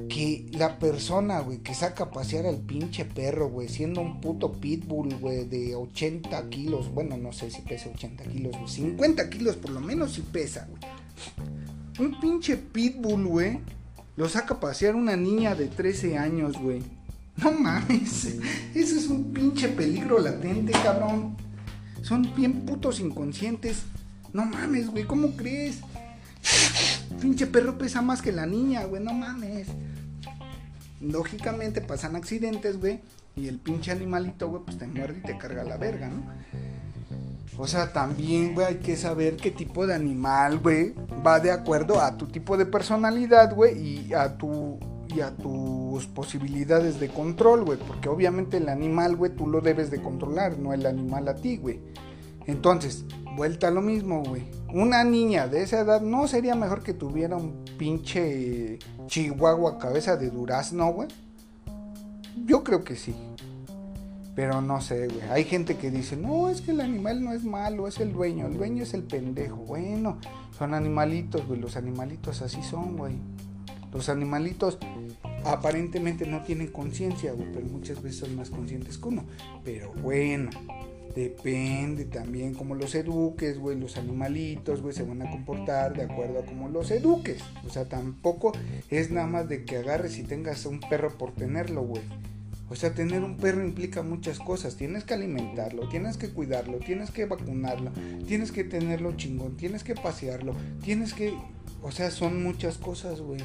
que 0.09 0.47
la 0.53 0.79
persona, 0.79 1.41
güey, 1.41 1.59
que 1.59 1.75
saca 1.75 2.05
a 2.05 2.11
pasear 2.11 2.47
al 2.47 2.59
pinche 2.59 3.05
perro, 3.05 3.49
güey, 3.49 3.69
siendo 3.69 4.01
un 4.01 4.21
puto 4.21 4.53
pitbull, 4.53 5.15
güey, 5.17 5.47
de 5.47 5.75
80 5.75 6.49
kilos, 6.51 6.93
bueno, 6.93 7.17
no 7.17 7.33
sé 7.33 7.51
si 7.51 7.63
pesa 7.63 7.89
80 7.89 8.25
kilos, 8.25 8.57
50 8.67 9.31
kilos 9.31 9.57
por 9.57 9.71
lo 9.71 9.81
menos 9.81 10.13
si 10.13 10.21
pesa, 10.21 10.69
güey. 10.69 10.92
Un 11.99 12.19
pinche 12.21 12.57
pitbull, 12.57 13.27
güey, 13.27 13.61
lo 14.17 14.29
saca 14.29 14.55
a 14.55 14.61
pasear 14.61 14.95
una 14.95 15.17
niña 15.17 15.55
de 15.55 15.67
13 15.67 16.19
años, 16.19 16.59
güey. 16.59 16.83
No 17.37 17.53
mames, 17.53 18.37
eso 18.75 18.97
es 18.97 19.07
un 19.09 19.33
pinche 19.33 19.69
peligro 19.69 20.19
latente, 20.19 20.73
cabrón. 20.73 21.37
Son 22.03 22.35
bien 22.35 22.67
putos 22.67 23.01
inconscientes. 23.01 23.83
No 24.33 24.45
mames, 24.45 24.91
güey, 24.91 25.05
¿cómo 25.05 25.37
crees? 25.37 25.81
Pinche 27.21 27.47
perro 27.47 27.79
pesa 27.79 28.03
más 28.03 28.21
que 28.21 28.33
la 28.33 28.47
niña, 28.47 28.85
güey, 28.85 29.03
no 29.03 29.13
mames. 29.13 29.69
Lógicamente 31.01 31.81
pasan 31.81 32.17
accidentes, 32.17 32.79
güey. 32.79 33.01
Y 33.35 33.49
el 33.49 33.59
pinche 33.59 33.91
animalito, 33.91 34.49
güey, 34.49 34.63
pues 34.65 34.79
te 34.79 34.87
muerde 34.87 35.21
y 35.21 35.23
te 35.23 35.39
carga 35.39 35.65
la 35.65 35.77
verga, 35.77 36.09
¿no? 36.09 36.23
O 37.63 37.69
sea, 37.69 37.93
también, 37.93 38.57
güey, 38.57 38.67
hay 38.67 38.75
que 38.79 38.97
saber 38.97 39.37
qué 39.37 39.53
tipo 39.53 39.87
de 39.87 39.95
animal, 39.95 40.59
güey, 40.59 40.95
va 41.25 41.39
de 41.39 41.53
acuerdo 41.53 42.01
a 42.01 42.17
tu 42.17 42.27
tipo 42.27 42.57
de 42.57 42.67
personalidad, 42.67 43.55
güey, 43.55 44.09
y 44.09 44.15
a 44.15 44.37
tu 44.37 44.81
y 45.15 45.21
a 45.21 45.31
tus 45.37 46.09
posibilidades 46.09 46.99
de 46.99 47.09
control, 47.09 47.65
güey, 47.65 47.79
porque 47.79 48.09
obviamente 48.09 48.57
el 48.57 48.69
animal, 48.69 49.15
güey, 49.15 49.31
tú 49.37 49.47
lo 49.47 49.61
debes 49.61 49.93
de 49.93 50.03
controlar, 50.03 50.59
no 50.59 50.73
el 50.73 50.85
animal 50.87 51.29
a 51.29 51.37
ti, 51.37 51.57
güey. 51.57 51.79
Entonces, 52.49 53.05
vuelta 53.37 53.69
a 53.69 53.71
lo 53.71 53.81
mismo, 53.81 54.25
güey. 54.25 54.43
Una 54.75 55.05
niña 55.05 55.47
de 55.47 55.63
esa 55.63 55.83
edad 55.83 56.01
no 56.01 56.27
sería 56.27 56.57
mejor 56.57 56.83
que 56.83 56.95
tuviera 56.95 57.37
un 57.37 57.65
pinche 57.79 58.81
chihuahua 59.07 59.79
cabeza 59.79 60.17
de 60.17 60.31
durazno, 60.31 60.93
güey. 60.93 61.07
Yo 62.45 62.65
creo 62.65 62.83
que 62.83 62.97
sí. 62.97 63.15
Pero 64.35 64.63
no 64.63 64.81
sé, 64.81 65.09
güey. 65.09 65.21
Hay 65.31 65.45
gente 65.45 65.77
que 65.77 65.91
dice, 65.91 66.17
no, 66.17 66.49
es 66.49 66.63
que 66.63 66.71
el 66.71 66.81
animal 66.81 67.23
no 67.23 67.33
es 67.33 67.45
malo, 67.45 67.87
es 67.87 68.01
el 68.01 68.13
dueño. 68.13 68.47
El 68.47 68.57
dueño 68.57 68.83
es 68.83 68.95
el 68.95 69.03
pendejo. 69.03 69.57
Bueno, 69.57 70.19
son 70.57 70.73
animalitos, 70.73 71.47
güey. 71.47 71.61
Los 71.61 71.77
animalitos 71.77 72.41
así 72.41 72.63
son, 72.63 72.97
güey. 72.97 73.15
Los 73.93 74.09
animalitos 74.09 74.79
aparentemente 75.45 76.27
no 76.27 76.43
tienen 76.43 76.69
conciencia, 76.69 77.33
güey, 77.33 77.53
pero 77.53 77.67
muchas 77.67 78.03
veces 78.03 78.21
son 78.21 78.37
más 78.37 78.49
conscientes 78.49 78.97
que 78.97 79.09
uno. 79.09 79.25
Pero 79.65 79.93
bueno, 80.03 80.49
depende 81.15 82.07
también 82.07 82.55
cómo 82.55 82.75
los 82.75 82.95
eduques, 82.95 83.59
güey. 83.59 83.79
Los 83.79 83.99
animalitos, 83.99 84.81
güey, 84.81 84.95
se 84.95 85.03
van 85.03 85.21
a 85.21 85.31
comportar 85.31 85.95
de 85.95 86.05
acuerdo 86.05 86.39
a 86.39 86.47
cómo 86.47 86.71
los 86.71 86.91
eduques. 86.91 87.43
O 87.67 87.71
sea, 87.71 87.87
tampoco 87.87 88.53
es 88.89 89.11
nada 89.11 89.27
más 89.27 89.47
de 89.47 89.67
que 89.67 89.77
agarres 89.77 90.17
y 90.17 90.23
tengas 90.23 90.65
un 90.65 90.81
perro 90.81 91.11
por 91.19 91.33
tenerlo, 91.33 91.83
güey 91.83 92.03
o 92.73 92.75
sea, 92.75 92.95
tener 92.95 93.23
un 93.23 93.37
perro 93.37 93.63
implica 93.63 94.03
muchas 94.03 94.39
cosas. 94.39 94.77
Tienes 94.77 95.05
que 95.05 95.13
alimentarlo, 95.13 95.91
tienes 95.91 96.17
que 96.17 96.31
cuidarlo, 96.31 96.79
tienes 96.79 97.11
que 97.11 97.27
vacunarlo, 97.27 97.93
tienes 98.27 98.51
que 98.51 98.65
tenerlo 98.65 99.15
chingón, 99.15 99.59
tienes 99.59 99.85
que 99.85 99.95
pasearlo, 99.95 100.57
tienes 100.83 101.13
que... 101.13 101.35
O 101.83 101.93
sea, 101.93 102.11
son 102.11 102.43
muchas 102.43 102.79
cosas, 102.79 103.21
güey. 103.21 103.43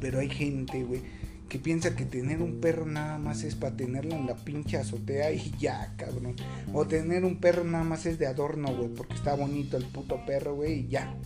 Pero 0.00 0.20
hay 0.20 0.28
gente, 0.28 0.84
güey, 0.84 1.00
que 1.48 1.58
piensa 1.58 1.96
que 1.96 2.04
tener 2.04 2.42
un 2.42 2.60
perro 2.60 2.84
nada 2.84 3.16
más 3.16 3.42
es 3.42 3.54
para 3.54 3.74
tenerlo 3.74 4.16
en 4.16 4.26
la 4.26 4.34
pinche 4.34 4.76
azotea 4.76 5.32
y 5.32 5.50
ya, 5.58 5.94
cabrón. 5.96 6.36
O 6.74 6.86
tener 6.86 7.24
un 7.24 7.40
perro 7.40 7.64
nada 7.64 7.84
más 7.84 8.04
es 8.04 8.18
de 8.18 8.26
adorno, 8.26 8.76
güey, 8.76 8.90
porque 8.90 9.14
está 9.14 9.34
bonito 9.34 9.78
el 9.78 9.86
puto 9.86 10.26
perro, 10.26 10.56
güey, 10.56 10.80
y 10.80 10.88
ya. 10.88 11.16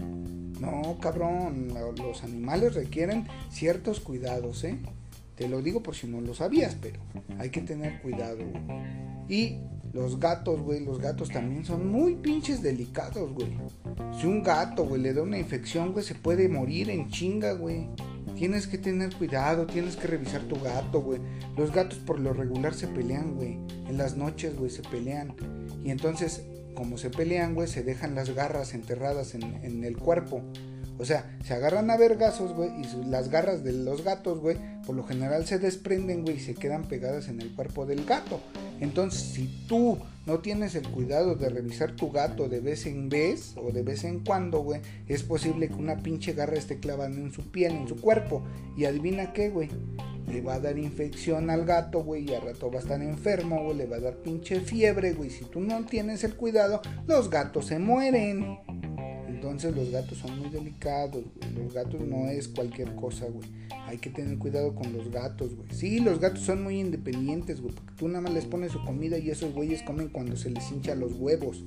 No, 0.61 0.97
cabrón, 1.01 1.75
los 1.99 2.23
animales 2.23 2.75
requieren 2.77 3.27
ciertos 3.51 3.99
cuidados, 3.99 4.63
¿eh? 4.63 4.79
Te 5.37 5.49
lo 5.49 5.61
digo 5.63 5.83
por 5.83 5.95
si 5.95 6.07
no 6.07 6.21
lo 6.21 6.35
sabías, 6.35 6.77
pero 6.81 6.99
hay 7.39 7.51
que 7.51 7.61
tener 7.61 8.01
cuidado. 8.01 8.39
Y 9.29 9.59
los 9.93 10.19
gatos, 10.19 10.61
güey, 10.61 10.85
los 10.85 10.99
gatos 10.99 11.31
también 11.31 11.65
son 11.65 11.91
muy 11.91 12.17
pinches 12.17 12.63
delicados, 12.63 13.33
güey. 13.33 13.49
Si 14.19 14.27
un 14.27 14.43
gato, 14.43 14.87
güey, 14.87 15.01
le 15.01 15.13
da 15.13 15.23
una 15.23 15.39
infección, 15.39 15.93
güey, 15.93 16.05
se 16.05 16.15
puede 16.15 16.49
morir 16.49 16.91
en 16.91 17.09
chinga, 17.09 17.53
güey. 17.53 17.89
Tienes 18.35 18.67
que 18.67 18.77
tener 18.77 19.15
cuidado, 19.15 19.67
tienes 19.67 19.97
que 19.97 20.07
revisar 20.07 20.43
tu 20.43 20.61
gato, 20.61 21.01
güey. 21.01 21.21
Los 21.57 21.73
gatos 21.73 21.99
por 21.99 22.19
lo 22.21 22.33
regular 22.33 22.75
se 22.75 22.87
pelean, 22.89 23.35
güey. 23.35 23.59
En 23.89 23.97
las 23.97 24.17
noches, 24.17 24.57
güey, 24.57 24.71
se 24.71 24.83
pelean. 24.83 25.35
Y 25.83 25.91
entonces, 25.91 26.45
como 26.75 26.99
se 26.99 27.09
pelean, 27.09 27.55
güey, 27.55 27.69
se 27.69 27.83
dejan 27.83 28.15
las 28.15 28.35
garras 28.35 28.75
enterradas 28.75 29.35
en, 29.35 29.43
en 29.65 29.85
el 29.85 29.97
cuerpo. 29.97 30.43
O 30.99 31.05
sea, 31.05 31.37
se 31.45 31.55
agarran 31.55 31.91
a 31.91 31.97
vergazos, 31.97 32.53
güey, 32.55 32.71
y 32.81 33.07
las 33.07 33.29
garras 33.29 33.63
de 33.63 33.73
los 33.73 34.03
gatos, 34.03 34.41
güey, 34.41 34.57
por 34.87 34.95
lo 34.95 35.05
general 35.05 35.47
se 35.47 35.59
desprenden, 35.59 36.23
güey, 36.23 36.37
y 36.37 36.41
se 36.41 36.55
quedan 36.55 36.85
pegadas 36.85 37.29
en 37.29 37.41
el 37.41 37.55
cuerpo 37.55 37.87
del 37.87 38.05
gato. 38.05 38.41
Entonces, 38.81 39.21
si 39.21 39.65
tú 39.69 39.99
no 40.27 40.39
tienes 40.41 40.75
el 40.75 40.89
cuidado 40.89 41.35
de 41.35 41.49
revisar 41.49 41.93
tu 41.93 42.11
gato 42.11 42.49
de 42.49 42.61
vez 42.61 42.87
en 42.87 43.09
vez 43.09 43.55
o 43.57 43.73
de 43.73 43.83
vez 43.83 44.05
en 44.05 44.21
cuando, 44.21 44.61
güey, 44.61 44.81
es 45.07 45.23
posible 45.23 45.69
que 45.69 45.75
una 45.75 45.99
pinche 45.99 46.33
garra 46.33 46.57
esté 46.57 46.79
clavando 46.79 47.21
en 47.21 47.33
su 47.33 47.51
piel, 47.51 47.73
en 47.73 47.89
su 47.89 47.97
cuerpo. 47.97 48.43
Y 48.77 48.85
adivina 48.85 49.33
qué, 49.33 49.51
güey. 49.51 49.69
Le 50.29 50.41
va 50.41 50.55
a 50.55 50.61
dar 50.61 50.77
infección 50.77 51.51
al 51.51 51.65
gato, 51.65 52.03
güey, 52.03 52.29
y 52.29 52.35
al 52.35 52.43
rato 52.43 52.71
va 52.71 52.81
a 52.81 52.83
estar 52.83 53.01
enfermo, 53.01 53.63
güey, 53.63 53.77
le 53.77 53.87
va 53.87 53.97
a 53.97 54.01
dar 54.01 54.17
pinche 54.17 54.61
fiebre, 54.61 55.13
güey. 55.13 55.31
Si 55.31 55.45
tú 55.45 55.61
no 55.61 55.85
tienes 55.85 56.25
el 56.25 56.35
cuidado, 56.35 56.83
los 57.07 57.31
gatos 57.31 57.67
se 57.67 57.79
mueren. 57.79 58.59
Entonces 59.51 59.77
los 59.77 59.91
gatos 59.91 60.19
son 60.19 60.39
muy 60.39 60.51
delicados, 60.51 61.25
Los 61.57 61.73
gatos 61.73 62.01
no 62.01 62.29
es 62.29 62.49
cualquier 62.49 62.95
cosa, 62.95 63.27
güey. 63.27 63.49
Hay 63.87 63.99
que 63.99 64.11
tener 64.11 64.37
cuidado 64.39 64.75
con 64.75 64.93
los 64.93 65.11
gatos, 65.11 65.55
güey. 65.55 65.69
Sí, 65.71 66.01
los 66.01 66.19
gatos 66.19 66.41
son 66.41 66.65
muy 66.65 66.81
independientes, 66.81 67.61
güey. 67.61 67.75
Porque 67.75 67.93
tú 67.97 68.09
nada 68.09 68.23
más 68.23 68.35
les 68.35 68.45
pones 68.45 68.73
su 68.73 68.85
comida 68.85 69.19
y 69.19 69.31
esos 69.31 69.55
güeyes 69.55 69.83
comen 69.83 70.09
cuando 70.09 70.37
se 70.37 70.51
les 70.51 70.71
hincha 70.71 70.95
los 70.95 71.13
huevos. 71.13 71.65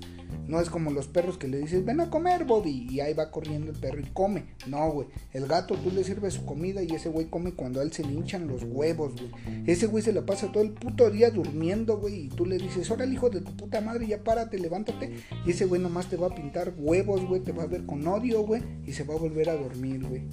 No 0.48 0.60
es 0.60 0.70
como 0.70 0.92
los 0.92 1.08
perros 1.08 1.38
que 1.38 1.48
le 1.48 1.60
dices, 1.60 1.86
ven 1.86 2.02
a 2.02 2.10
comer, 2.10 2.46
Bobby. 2.46 2.88
Y 2.89 3.00
ahí 3.02 3.13
va 3.13 3.32
corriendo 3.32 3.72
el 3.72 3.78
perro 3.78 4.00
y 4.00 4.06
come. 4.06 4.46
No, 4.68 4.92
güey. 4.92 5.08
El 5.32 5.48
gato 5.48 5.76
tú 5.76 5.92
le 5.92 6.04
sirves 6.04 6.34
su 6.34 6.46
comida 6.46 6.82
y 6.82 6.88
ese 6.88 7.10
güey 7.10 7.28
come 7.28 7.54
cuando 7.54 7.80
a 7.80 7.84
él 7.84 7.92
se 7.92 8.04
le 8.04 8.13
hinchan 8.13 8.48
los 8.48 8.63
huevos, 8.63 9.13
güey. 9.13 9.32
Ese 9.68 9.86
güey 9.88 10.04
se 10.04 10.12
lo 10.12 10.26
pasa 10.26 10.52
todo 10.52 10.63
el 10.63 10.72
puto 10.72 11.10
día 11.12 11.30
durmiendo, 11.30 11.98
güey. 11.98 12.26
Y 12.26 12.30
tú 12.30 12.46
le 12.46 12.58
dices, 12.58 12.89
órale, 12.89 13.13
hijo 13.13 13.30
de 13.30 13.42
tu 13.42 13.56
puta 13.56 13.80
madre, 13.82 14.08
ya 14.08 14.24
párate, 14.24 14.58
levántate. 14.58 15.13
Y 15.46 15.52
ese 15.52 15.65
güey 15.65 15.82
nomás 15.82 16.10
te 16.10 16.18
va 16.18 16.28
a 16.28 16.36
pintar 16.36 16.74
huevos, 16.78 17.26
güey. 17.26 17.42
Te 17.42 17.52
va 17.52 17.63
a 17.63 17.68
ver 17.69 17.86
con 17.86 18.05
odio, 18.08 18.41
güey. 18.41 18.63
Y 18.86 18.93
se 18.93 19.03
va 19.03 19.15
a 19.15 19.17
volver 19.17 19.49
a 19.49 19.55
dormir, 19.55 20.05
güey. 20.05 20.23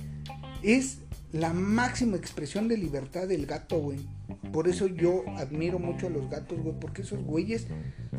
Es 0.62 0.98
la 1.32 1.52
máxima 1.52 2.16
expresión 2.16 2.68
de 2.68 2.78
libertad 2.78 3.28
del 3.28 3.46
gato, 3.46 3.78
güey. 3.78 3.98
Por 4.52 4.68
eso 4.68 4.86
yo 4.86 5.22
admiro 5.36 5.78
mucho 5.78 6.06
a 6.06 6.10
los 6.10 6.30
gatos, 6.30 6.58
güey, 6.60 6.74
porque 6.80 7.02
esos 7.02 7.22
güeyes 7.22 7.66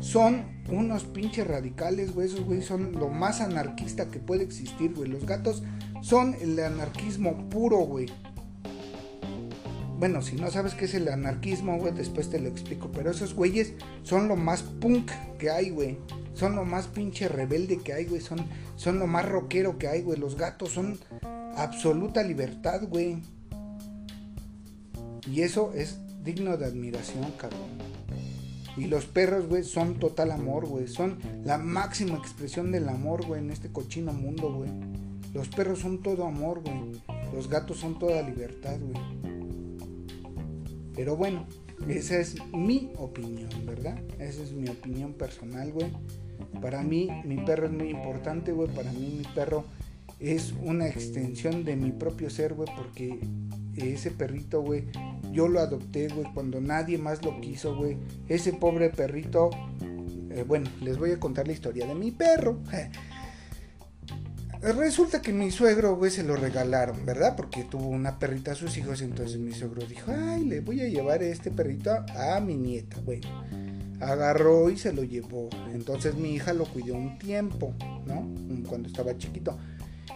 son 0.00 0.44
unos 0.70 1.04
pinches 1.04 1.46
radicales, 1.46 2.14
güey. 2.14 2.28
Esos 2.28 2.44
güeyes 2.44 2.66
son 2.66 2.92
lo 2.92 3.08
más 3.08 3.40
anarquista 3.40 4.10
que 4.10 4.18
puede 4.18 4.44
existir, 4.44 4.94
güey. 4.94 5.10
Los 5.10 5.26
gatos 5.26 5.62
son 6.00 6.34
el 6.40 6.58
anarquismo 6.60 7.48
puro, 7.48 7.78
güey. 7.78 8.06
Bueno, 9.98 10.22
si 10.22 10.36
no 10.36 10.48
sabes 10.50 10.74
qué 10.74 10.84
es 10.84 10.94
el 10.94 11.08
anarquismo, 11.08 11.76
güey, 11.76 11.92
después 11.92 12.30
te 12.30 12.38
lo 12.38 12.48
explico. 12.48 12.90
Pero 12.92 13.10
esos 13.10 13.34
güeyes 13.34 13.74
son 14.04 14.28
lo 14.28 14.36
más 14.36 14.62
punk 14.62 15.10
que 15.38 15.50
hay, 15.50 15.70
güey. 15.70 15.98
Son 16.34 16.54
lo 16.54 16.64
más 16.64 16.86
pinche 16.86 17.26
rebelde 17.26 17.78
que 17.78 17.94
hay, 17.94 18.04
güey. 18.04 18.20
Son, 18.20 18.38
son 18.78 19.00
lo 19.00 19.08
más 19.08 19.28
rockero 19.28 19.76
que 19.76 19.88
hay, 19.88 20.02
güey. 20.02 20.20
Los 20.20 20.36
gatos 20.36 20.70
son 20.70 20.98
absoluta 21.56 22.22
libertad, 22.22 22.82
güey. 22.88 23.20
Y 25.26 25.42
eso 25.42 25.72
es 25.74 25.98
digno 26.22 26.56
de 26.56 26.66
admiración, 26.66 27.32
cabrón. 27.36 27.76
Y 28.76 28.84
los 28.84 29.06
perros, 29.06 29.48
güey, 29.48 29.64
son 29.64 29.98
total 29.98 30.30
amor, 30.30 30.66
güey. 30.66 30.86
Son 30.86 31.18
la 31.44 31.58
máxima 31.58 32.16
expresión 32.16 32.70
del 32.70 32.88
amor, 32.88 33.26
güey, 33.26 33.42
en 33.42 33.50
este 33.50 33.72
cochino 33.72 34.12
mundo, 34.12 34.54
güey. 34.54 34.70
Los 35.34 35.48
perros 35.48 35.80
son 35.80 36.00
todo 36.00 36.24
amor, 36.24 36.62
güey. 36.62 37.02
Los 37.34 37.48
gatos 37.48 37.78
son 37.78 37.98
toda 37.98 38.22
libertad, 38.22 38.78
güey. 38.78 39.28
Pero 40.94 41.16
bueno, 41.16 41.48
esa 41.88 42.20
es 42.20 42.36
mi 42.52 42.92
opinión, 42.96 43.50
¿verdad? 43.66 44.00
Esa 44.20 44.44
es 44.44 44.52
mi 44.52 44.68
opinión 44.68 45.14
personal, 45.14 45.72
güey. 45.72 45.90
Para 46.60 46.82
mí, 46.82 47.08
mi 47.24 47.36
perro 47.38 47.66
es 47.66 47.72
muy 47.72 47.90
importante, 47.90 48.52
güey. 48.52 48.68
Para 48.68 48.92
mí, 48.92 49.16
mi 49.18 49.34
perro 49.34 49.64
es 50.20 50.54
una 50.62 50.88
extensión 50.88 51.64
de 51.64 51.76
mi 51.76 51.92
propio 51.92 52.30
ser, 52.30 52.54
güey, 52.54 52.68
porque 52.76 53.20
ese 53.76 54.10
perrito, 54.10 54.62
güey, 54.62 54.84
yo 55.32 55.48
lo 55.48 55.60
adopté, 55.60 56.08
güey, 56.08 56.26
cuando 56.34 56.60
nadie 56.60 56.98
más 56.98 57.24
lo 57.24 57.40
quiso, 57.40 57.76
güey. 57.76 57.96
Ese 58.28 58.52
pobre 58.52 58.90
perrito, 58.90 59.50
eh, 60.30 60.44
bueno, 60.46 60.68
les 60.80 60.98
voy 60.98 61.12
a 61.12 61.20
contar 61.20 61.46
la 61.46 61.52
historia 61.52 61.86
de 61.86 61.94
mi 61.94 62.10
perro. 62.10 62.58
Resulta 64.60 65.22
que 65.22 65.32
mi 65.32 65.52
suegro, 65.52 65.94
güey, 65.96 66.10
se 66.10 66.24
lo 66.24 66.34
regalaron, 66.34 67.06
¿verdad? 67.06 67.36
Porque 67.36 67.62
tuvo 67.62 67.86
una 67.86 68.18
perrita 68.18 68.52
a 68.52 68.54
sus 68.56 68.76
hijos, 68.76 69.02
entonces 69.02 69.38
mi 69.38 69.52
suegro 69.52 69.86
dijo, 69.86 70.10
ay, 70.12 70.44
le 70.44 70.58
voy 70.60 70.80
a 70.80 70.88
llevar 70.88 71.22
este 71.22 71.52
perrito 71.52 71.92
a 71.92 72.40
mi 72.40 72.56
nieta. 72.56 72.96
Bueno, 73.04 73.28
agarró 74.00 74.70
y 74.70 74.76
se 74.76 74.92
lo 74.92 75.02
llevó. 75.04 75.48
Entonces 75.72 76.14
mi 76.14 76.34
hija 76.34 76.52
lo 76.52 76.64
cuidó 76.64 76.94
un 76.94 77.18
tiempo, 77.18 77.74
¿no? 78.06 78.28
Cuando 78.68 78.88
estaba 78.88 79.16
chiquito. 79.16 79.56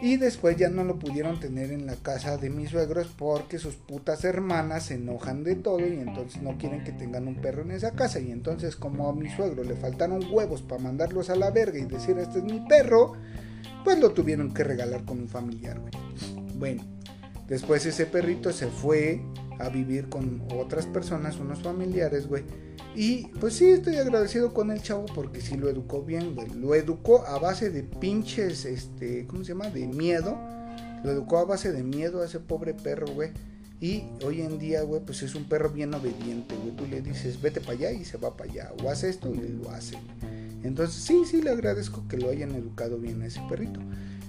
Y 0.00 0.16
después 0.16 0.56
ya 0.56 0.68
no 0.68 0.82
lo 0.82 0.98
pudieron 0.98 1.38
tener 1.38 1.70
en 1.70 1.86
la 1.86 1.94
casa 1.94 2.36
de 2.36 2.50
mis 2.50 2.70
suegros 2.70 3.06
porque 3.16 3.58
sus 3.58 3.76
putas 3.76 4.24
hermanas 4.24 4.86
se 4.86 4.94
enojan 4.94 5.44
de 5.44 5.54
todo 5.54 5.78
y 5.78 5.92
entonces 5.92 6.42
no 6.42 6.58
quieren 6.58 6.82
que 6.82 6.90
tengan 6.90 7.28
un 7.28 7.36
perro 7.36 7.62
en 7.62 7.70
esa 7.70 7.92
casa. 7.92 8.18
Y 8.18 8.32
entonces 8.32 8.74
como 8.74 9.08
a 9.08 9.14
mi 9.14 9.30
suegro 9.30 9.62
le 9.62 9.76
faltaron 9.76 10.24
huevos 10.32 10.62
para 10.62 10.82
mandarlos 10.82 11.30
a 11.30 11.36
la 11.36 11.52
verga 11.52 11.78
y 11.78 11.84
decir 11.84 12.18
este 12.18 12.38
es 12.40 12.44
mi 12.44 12.60
perro, 12.66 13.12
pues 13.84 14.00
lo 14.00 14.10
tuvieron 14.10 14.52
que 14.52 14.64
regalar 14.64 15.04
con 15.04 15.20
un 15.20 15.28
familiar, 15.28 15.78
güey. 15.78 15.92
Bueno, 16.56 16.82
después 17.46 17.86
ese 17.86 18.06
perrito 18.06 18.50
se 18.52 18.66
fue 18.66 19.22
a 19.60 19.68
vivir 19.68 20.08
con 20.08 20.42
otras 20.52 20.86
personas, 20.86 21.38
unos 21.38 21.62
familiares, 21.62 22.26
güey. 22.26 22.42
Y 22.94 23.28
pues 23.40 23.54
sí, 23.54 23.70
estoy 23.70 23.96
agradecido 23.96 24.52
con 24.52 24.70
el 24.70 24.82
chavo 24.82 25.06
porque 25.14 25.40
sí 25.40 25.56
lo 25.56 25.68
educó 25.68 26.02
bien, 26.02 26.34
güey. 26.34 26.48
Lo 26.50 26.74
educó 26.74 27.24
a 27.26 27.38
base 27.38 27.70
de 27.70 27.82
pinches, 27.82 28.64
este, 28.64 29.26
¿cómo 29.26 29.44
se 29.44 29.52
llama? 29.52 29.70
De 29.70 29.86
miedo. 29.86 30.36
Lo 31.02 31.10
educó 31.10 31.38
a 31.38 31.44
base 31.44 31.72
de 31.72 31.82
miedo 31.82 32.22
a 32.22 32.26
ese 32.26 32.38
pobre 32.38 32.74
perro, 32.74 33.06
güey. 33.08 33.30
Y 33.80 34.04
hoy 34.24 34.42
en 34.42 34.58
día, 34.58 34.82
güey, 34.82 35.02
pues 35.04 35.22
es 35.22 35.34
un 35.34 35.48
perro 35.48 35.70
bien 35.70 35.92
obediente, 35.94 36.54
güey. 36.54 36.76
Tú 36.76 36.86
le 36.86 37.00
dices, 37.00 37.40
vete 37.40 37.60
para 37.60 37.72
allá 37.72 37.92
y 37.92 38.04
se 38.04 38.18
va 38.18 38.36
para 38.36 38.50
allá. 38.50 38.72
O 38.82 38.88
haz 38.88 39.02
esto 39.04 39.32
y 39.34 39.38
lo 39.38 39.70
hace. 39.70 39.98
Entonces, 40.62 41.02
sí, 41.02 41.24
sí, 41.24 41.42
le 41.42 41.50
agradezco 41.50 42.06
que 42.08 42.18
lo 42.18 42.30
hayan 42.30 42.54
educado 42.54 42.98
bien 42.98 43.22
a 43.22 43.26
ese 43.26 43.40
perrito. 43.48 43.80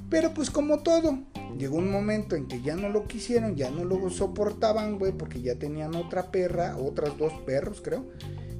Pero 0.09 0.33
pues 0.33 0.49
como 0.51 0.79
todo, 0.79 1.19
llegó 1.57 1.77
un 1.77 1.91
momento 1.91 2.35
en 2.35 2.47
que 2.47 2.61
ya 2.61 2.75
no 2.75 2.89
lo 2.89 3.07
quisieron, 3.07 3.55
ya 3.55 3.71
no 3.71 3.83
lo 3.83 4.09
soportaban, 4.09 4.99
güey, 4.99 5.11
porque 5.11 5.41
ya 5.41 5.55
tenían 5.55 5.95
otra 5.95 6.31
perra, 6.31 6.77
otras 6.77 7.17
dos 7.17 7.33
perros, 7.45 7.81
creo. 7.83 8.05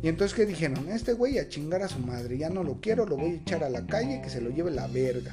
Y 0.04 0.10
entonces 0.10 0.36
que 0.36 0.46
dijeron, 0.46 0.90
este 0.90 1.14
güey 1.14 1.40
a 1.40 1.48
chingar 1.48 1.82
a 1.82 1.88
su 1.88 1.98
madre, 1.98 2.38
ya 2.38 2.50
no 2.50 2.62
lo 2.62 2.82
quiero, 2.82 3.06
lo 3.06 3.16
voy 3.16 3.32
a 3.32 3.36
echar 3.36 3.64
a 3.64 3.70
la 3.70 3.88
calle, 3.88 4.22
que 4.22 4.30
se 4.30 4.42
lo 4.42 4.50
lleve 4.50 4.70
la 4.70 4.86
verga. 4.88 5.32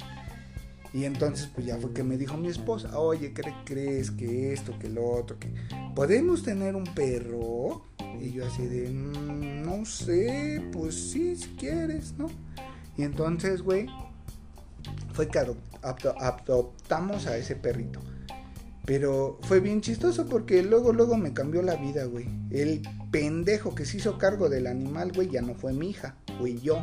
Y 0.95 1.05
entonces 1.05 1.51
pues 1.53 1.67
ya 1.67 1.77
fue 1.77 1.93
que 1.93 2.05
me 2.05 2.17
dijo 2.17 2.37
mi 2.37 2.47
esposa, 2.47 2.97
oye, 2.97 3.33
¿qué 3.33 3.43
crees 3.65 4.13
que 4.13 4.53
esto, 4.53 4.79
que 4.79 4.89
lo 4.89 5.05
otro, 5.11 5.41
que 5.41 5.49
podemos 5.97 6.45
tener 6.45 6.77
un 6.77 6.85
perro? 6.85 7.83
Y 8.21 8.31
yo 8.31 8.47
así 8.47 8.65
de, 8.65 8.91
mm, 8.91 9.63
no 9.63 9.85
sé, 9.85 10.63
pues 10.71 10.95
sí, 11.11 11.35
si 11.35 11.49
quieres, 11.57 12.15
¿no? 12.17 12.29
Y 12.97 13.03
entonces, 13.03 13.63
güey, 13.63 13.89
fue 15.15 15.27
que 15.27 15.41
adoptamos 15.83 17.27
a 17.27 17.37
ese 17.37 17.57
perrito. 17.57 18.01
Pero 18.85 19.39
fue 19.43 19.61
bien 19.61 19.81
chistoso 19.81 20.27
porque 20.27 20.63
luego, 20.63 20.93
luego 20.93 21.17
me 21.17 21.33
cambió 21.33 21.63
la 21.63 21.77
vida, 21.77 22.05
güey. 22.05 22.27
El 22.51 22.83
pendejo 23.11 23.75
que 23.75 23.85
se 23.85 23.99
hizo 23.99 24.19
cargo 24.19 24.49
del 24.49 24.67
animal, 24.67 25.13
güey, 25.15 25.31
ya 25.31 25.43
no 25.43 25.55
fue 25.55 25.73
mi 25.73 25.91
hija, 25.91 26.17
fui 26.39 26.59
yo. 26.61 26.83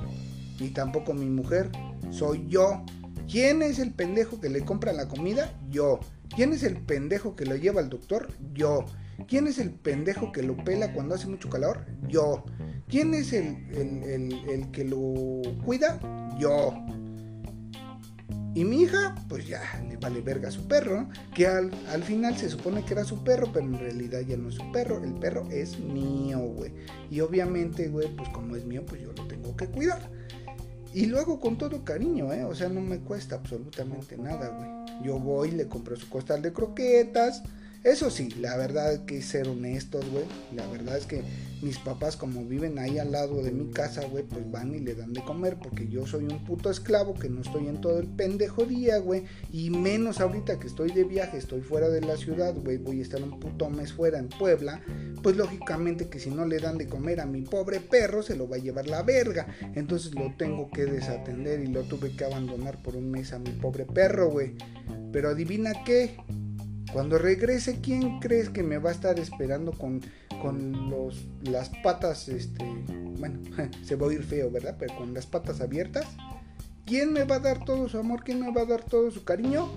Ni 0.59 0.69
tampoco 0.69 1.13
mi 1.13 1.25
mujer, 1.25 1.69
soy 2.11 2.45
yo. 2.47 2.83
¿Quién 3.29 3.61
es 3.61 3.79
el 3.79 3.93
pendejo 3.93 4.39
que 4.39 4.49
le 4.49 4.63
compra 4.63 4.93
la 4.93 5.07
comida? 5.07 5.53
Yo. 5.69 5.99
¿Quién 6.35 6.53
es 6.53 6.63
el 6.63 6.77
pendejo 6.77 7.35
que 7.35 7.45
lo 7.45 7.55
lleva 7.55 7.81
al 7.81 7.89
doctor? 7.89 8.29
Yo. 8.53 8.85
¿Quién 9.27 9.47
es 9.47 9.57
el 9.57 9.71
pendejo 9.71 10.31
que 10.31 10.43
lo 10.43 10.55
pela 10.63 10.93
cuando 10.93 11.15
hace 11.15 11.27
mucho 11.27 11.49
calor? 11.49 11.85
Yo. 12.07 12.45
¿Quién 12.87 13.13
es 13.13 13.33
el, 13.33 13.57
el 13.73 14.71
que 14.71 14.85
lo 14.85 15.41
cuida? 15.65 15.99
Yo. 16.39 16.73
Y 18.57 18.65
mi 18.65 18.81
hija, 18.81 19.13
pues 19.29 19.47
ya 19.47 19.61
le 19.87 19.97
vale 19.97 20.19
verga 20.21 20.47
a 20.47 20.51
su 20.51 20.67
perro, 20.67 21.07
que 21.35 21.45
al, 21.45 21.71
final 22.03 22.35
se 22.35 22.49
supone 22.49 22.83
que 22.83 22.93
era 22.93 23.03
su 23.03 23.23
perro, 23.23 23.51
pero 23.53 23.67
en 23.67 23.77
realidad 23.77 24.21
ya 24.21 24.35
no 24.35 24.49
es 24.49 24.55
su 24.55 24.71
perro, 24.71 25.03
el 25.03 25.13
perro 25.13 25.47
es 25.51 25.77
mío, 25.79 26.39
güey. 26.39 26.73
Y 27.11 27.19
obviamente, 27.19 27.87
güey, 27.87 28.07
pues 28.15 28.29
como 28.29 28.55
es 28.55 28.65
mío, 28.65 28.83
pues 28.83 28.99
yo 28.99 29.13
lo 29.13 29.27
tengo 29.27 29.55
que 29.55 29.67
cuidar. 29.67 30.09
Y 30.91 31.05
lo 31.05 31.19
hago 31.19 31.39
con 31.39 31.59
todo 31.59 31.85
cariño, 31.85 32.33
¿eh? 32.33 32.45
O 32.45 32.55
sea, 32.55 32.67
no 32.67 32.81
me 32.81 32.97
cuesta 32.97 33.35
absolutamente 33.35 34.17
nada, 34.17 34.47
güey. 34.47 35.05
Yo 35.05 35.19
voy, 35.19 35.51
le 35.51 35.67
compro 35.67 35.95
su 35.95 36.09
costal 36.09 36.41
de 36.41 36.51
croquetas, 36.51 37.43
eso 37.83 38.09
sí, 38.09 38.29
la 38.39 38.57
verdad 38.57 39.05
que 39.05 39.21
ser 39.21 39.47
honestos, 39.47 40.09
güey. 40.11 40.25
La 40.55 40.67
verdad 40.67 40.97
es 40.97 41.05
que 41.05 41.21
mis 41.61 41.79
papás, 41.79 42.17
como 42.17 42.45
viven 42.45 42.77
ahí 42.79 42.99
al 42.99 43.11
lado 43.11 43.41
de 43.41 43.51
mi 43.51 43.71
casa, 43.71 44.05
güey, 44.05 44.23
pues 44.23 44.49
van 44.51 44.75
y 44.75 44.79
le 44.79 44.93
dan 44.93 45.13
de 45.13 45.23
comer. 45.23 45.57
Porque 45.61 45.87
yo 45.87 46.05
soy 46.05 46.25
un 46.25 46.43
puto 46.43 46.69
esclavo 46.69 47.13
que 47.13 47.29
no 47.29 47.41
estoy 47.41 47.67
en 47.67 47.81
todo 47.81 47.99
el 47.99 48.07
pendejo 48.07 48.65
día, 48.65 48.97
güey. 48.97 49.23
Y 49.51 49.69
menos 49.69 50.19
ahorita 50.19 50.59
que 50.59 50.67
estoy 50.67 50.91
de 50.91 51.03
viaje, 51.03 51.37
estoy 51.37 51.61
fuera 51.61 51.89
de 51.89 52.01
la 52.01 52.17
ciudad, 52.17 52.53
güey. 52.55 52.77
Voy 52.77 52.99
a 52.99 53.03
estar 53.03 53.21
un 53.21 53.39
puto 53.39 53.69
mes 53.69 53.93
fuera 53.93 54.19
en 54.19 54.29
Puebla. 54.29 54.81
Pues 55.23 55.35
lógicamente 55.35 56.09
que 56.09 56.19
si 56.19 56.29
no 56.29 56.45
le 56.45 56.59
dan 56.59 56.77
de 56.77 56.87
comer 56.87 57.21
a 57.21 57.25
mi 57.25 57.41
pobre 57.41 57.79
perro, 57.79 58.21
se 58.21 58.35
lo 58.35 58.47
va 58.47 58.57
a 58.57 58.59
llevar 58.59 58.87
la 58.87 59.03
verga. 59.03 59.47
Entonces 59.75 60.13
lo 60.13 60.33
tengo 60.37 60.69
que 60.69 60.85
desatender 60.85 61.61
y 61.61 61.67
lo 61.67 61.83
tuve 61.83 62.15
que 62.15 62.25
abandonar 62.25 62.81
por 62.81 62.95
un 62.95 63.09
mes 63.09 63.33
a 63.33 63.39
mi 63.39 63.51
pobre 63.51 63.85
perro, 63.85 64.29
güey. 64.29 64.55
Pero 65.11 65.29
adivina 65.29 65.71
qué 65.85 66.17
cuando 66.93 67.17
regrese, 67.17 67.79
¿quién 67.81 68.19
crees 68.19 68.49
que 68.49 68.63
me 68.63 68.77
va 68.77 68.89
a 68.89 68.93
estar 68.93 69.19
esperando 69.19 69.71
con, 69.71 70.01
con 70.41 70.89
los, 70.89 71.27
las 71.43 71.69
patas, 71.83 72.29
este, 72.29 72.65
bueno, 73.19 73.39
se 73.83 73.95
va 73.95 74.05
a 74.05 74.09
oír 74.09 74.23
feo, 74.23 74.49
¿verdad? 74.49 74.75
Pero 74.79 74.95
con 74.95 75.13
las 75.13 75.25
patas 75.25 75.61
abiertas. 75.61 76.05
¿Quién 76.85 77.11
me 77.11 77.25
va 77.25 77.35
a 77.35 77.39
dar 77.39 77.65
todo 77.65 77.89
su 77.89 77.97
amor? 77.97 78.23
¿Quién 78.23 78.39
me 78.39 78.51
va 78.51 78.61
a 78.61 78.65
dar 78.65 78.83
todo 78.83 79.11
su 79.11 79.25
cariño? 79.25 79.67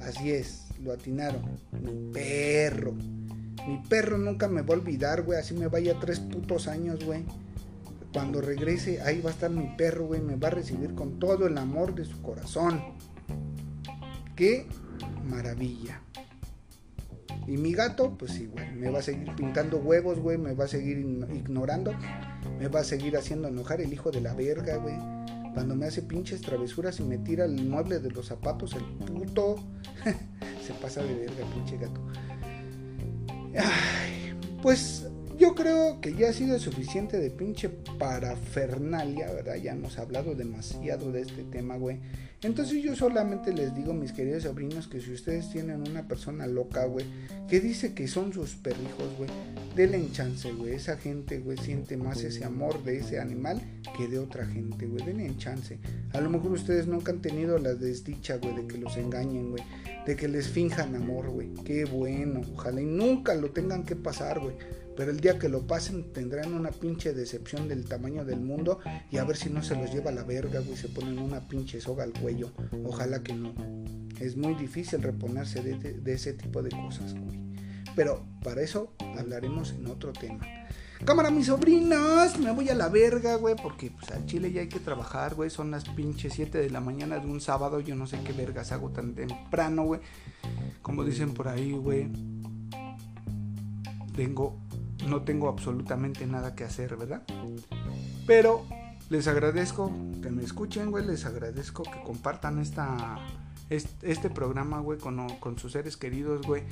Así 0.00 0.32
es, 0.32 0.64
lo 0.82 0.92
atinaron. 0.92 1.42
Mi 1.80 2.12
perro. 2.12 2.92
Mi 2.92 3.80
perro 3.88 4.18
nunca 4.18 4.48
me 4.48 4.62
va 4.62 4.74
a 4.74 4.78
olvidar, 4.78 5.22
güey. 5.22 5.38
Así 5.38 5.54
me 5.54 5.68
vaya 5.68 6.00
tres 6.00 6.18
putos 6.18 6.66
años, 6.66 7.04
güey. 7.04 7.24
Cuando 8.12 8.40
regrese, 8.40 9.00
ahí 9.02 9.20
va 9.20 9.30
a 9.30 9.32
estar 9.32 9.50
mi 9.50 9.76
perro, 9.76 10.06
güey. 10.06 10.20
Me 10.20 10.34
va 10.34 10.48
a 10.48 10.50
recibir 10.50 10.96
con 10.96 11.20
todo 11.20 11.46
el 11.46 11.56
amor 11.56 11.94
de 11.94 12.04
su 12.04 12.20
corazón. 12.20 12.82
Qué 14.34 14.66
maravilla. 15.24 16.00
Y 17.46 17.56
mi 17.56 17.72
gato, 17.72 18.16
pues 18.16 18.38
igual, 18.38 18.74
me 18.76 18.90
va 18.90 19.00
a 19.00 19.02
seguir 19.02 19.34
pintando 19.34 19.78
huevos, 19.78 20.18
güey, 20.18 20.38
me 20.38 20.54
va 20.54 20.64
a 20.64 20.68
seguir 20.68 20.98
ignorando, 20.98 21.92
me 22.58 22.68
va 22.68 22.80
a 22.80 22.84
seguir 22.84 23.16
haciendo 23.16 23.48
enojar 23.48 23.80
el 23.80 23.92
hijo 23.92 24.10
de 24.10 24.20
la 24.20 24.34
verga, 24.34 24.76
güey. 24.76 24.96
Cuando 25.52 25.74
me 25.76 25.86
hace 25.86 26.02
pinches 26.02 26.40
travesuras 26.40 26.98
y 27.00 27.02
me 27.02 27.18
tira 27.18 27.44
el 27.44 27.64
mueble 27.66 27.98
de 27.98 28.10
los 28.10 28.26
zapatos, 28.26 28.74
el 28.74 28.84
puto. 28.84 29.56
Se 30.66 30.72
pasa 30.74 31.02
de 31.02 31.14
verga, 31.14 31.44
pinche 31.52 31.76
gato. 31.76 32.00
Ay, 33.54 34.34
pues 34.62 35.01
yo 35.42 35.56
creo 35.56 36.00
que 36.00 36.14
ya 36.14 36.28
ha 36.28 36.32
sido 36.32 36.56
suficiente 36.60 37.18
de 37.18 37.28
pinche 37.28 37.68
parafernalia, 37.68 39.26
¿verdad? 39.32 39.56
Ya 39.56 39.72
hemos 39.72 39.98
hablado 39.98 40.36
demasiado 40.36 41.10
de 41.10 41.22
este 41.22 41.42
tema, 41.42 41.76
güey. 41.76 41.98
Entonces 42.42 42.80
yo 42.80 42.94
solamente 42.94 43.52
les 43.52 43.74
digo, 43.74 43.92
mis 43.92 44.12
queridos 44.12 44.44
sobrinos, 44.44 44.86
que 44.86 45.00
si 45.00 45.10
ustedes 45.10 45.50
tienen 45.50 45.80
una 45.80 46.06
persona 46.06 46.46
loca, 46.46 46.84
güey, 46.84 47.06
que 47.48 47.58
dice 47.58 47.92
que 47.92 48.06
son 48.06 48.32
sus 48.32 48.54
perrijos, 48.54 49.16
güey, 49.18 49.30
denle 49.74 50.08
chance, 50.12 50.52
güey. 50.52 50.74
Esa 50.74 50.96
gente, 50.96 51.40
güey, 51.40 51.58
siente 51.58 51.96
más 51.96 52.22
ese 52.22 52.44
amor 52.44 52.84
de 52.84 52.98
ese 52.98 53.18
animal 53.18 53.60
que 53.96 54.06
de 54.06 54.20
otra 54.20 54.46
gente, 54.46 54.86
güey. 54.86 55.04
Denle 55.04 55.36
chance. 55.38 55.80
A 56.12 56.20
lo 56.20 56.30
mejor 56.30 56.52
ustedes 56.52 56.86
nunca 56.86 57.10
han 57.10 57.20
tenido 57.20 57.58
la 57.58 57.74
desdicha, 57.74 58.36
güey, 58.36 58.54
de 58.54 58.66
que 58.68 58.78
los 58.78 58.96
engañen, 58.96 59.50
güey. 59.50 59.64
De 60.06 60.14
que 60.14 60.28
les 60.28 60.46
finjan 60.46 60.94
amor, 60.94 61.30
güey. 61.30 61.52
Qué 61.64 61.84
bueno. 61.84 62.42
Ojalá 62.54 62.80
y 62.80 62.86
nunca 62.86 63.34
lo 63.34 63.50
tengan 63.50 63.84
que 63.84 63.96
pasar, 63.96 64.38
güey. 64.38 64.54
Pero 64.96 65.10
el 65.10 65.20
día 65.20 65.38
que 65.38 65.48
lo 65.48 65.66
pasen 65.66 66.12
tendrán 66.12 66.52
una 66.52 66.70
pinche 66.70 67.12
decepción 67.12 67.68
del 67.68 67.86
tamaño 67.86 68.24
del 68.24 68.40
mundo 68.40 68.80
y 69.10 69.16
a 69.16 69.24
ver 69.24 69.36
si 69.36 69.48
no 69.50 69.62
se 69.62 69.76
los 69.76 69.92
lleva 69.92 70.10
la 70.12 70.24
verga, 70.24 70.60
güey, 70.60 70.76
se 70.76 70.88
ponen 70.88 71.18
una 71.18 71.48
pinche 71.48 71.80
soga 71.80 72.04
al 72.04 72.12
cuello. 72.12 72.52
Ojalá 72.84 73.22
que 73.22 73.32
no. 73.32 73.54
Es 74.20 74.36
muy 74.36 74.54
difícil 74.54 75.02
reponerse 75.02 75.62
de, 75.62 76.12
ese 76.12 76.34
tipo 76.34 76.62
de 76.62 76.70
cosas, 76.70 77.14
güey. 77.14 77.40
Pero 77.96 78.24
para 78.42 78.62
eso 78.62 78.92
hablaremos 79.18 79.72
en 79.72 79.86
otro 79.86 80.12
tema. 80.12 80.46
Cámara, 81.04 81.30
mis 81.30 81.46
sobrinos, 81.46 82.38
me 82.38 82.52
voy 82.52 82.68
a 82.68 82.74
la 82.74 82.88
verga, 82.88 83.34
güey, 83.34 83.56
porque 83.60 83.90
pues 83.90 84.08
al 84.12 84.24
chile 84.24 84.52
ya 84.52 84.60
hay 84.60 84.68
que 84.68 84.78
trabajar, 84.78 85.34
güey. 85.34 85.50
Son 85.50 85.70
las 85.70 85.84
pinches 85.84 86.34
7 86.34 86.58
de 86.58 86.70
la 86.70 86.80
mañana 86.80 87.18
de 87.18 87.26
un 87.26 87.40
sábado, 87.40 87.80
yo 87.80 87.96
no 87.96 88.06
sé 88.06 88.20
qué 88.24 88.32
vergas 88.32 88.70
hago 88.70 88.90
tan 88.90 89.14
temprano, 89.14 89.84
güey. 89.84 90.00
Como 90.80 91.04
dicen 91.04 91.34
por 91.34 91.48
ahí, 91.48 91.72
güey. 91.72 92.08
Tengo 94.14 94.60
no 95.08 95.22
tengo 95.22 95.48
absolutamente 95.48 96.26
nada 96.26 96.54
que 96.54 96.64
hacer, 96.64 96.96
¿verdad? 96.96 97.22
Pero 98.26 98.64
les 99.10 99.26
agradezco 99.26 99.92
que 100.22 100.30
me 100.30 100.42
escuchen, 100.42 100.90
güey, 100.90 101.04
les 101.04 101.24
agradezco 101.26 101.82
que 101.82 102.02
compartan 102.02 102.58
esta, 102.58 103.18
este, 103.68 104.30
programa, 104.30 104.80
güey, 104.80 104.98
con, 104.98 105.28
con, 105.38 105.58
sus 105.58 105.72
seres 105.72 105.96
queridos, 105.96 106.46
güey. 106.46 106.62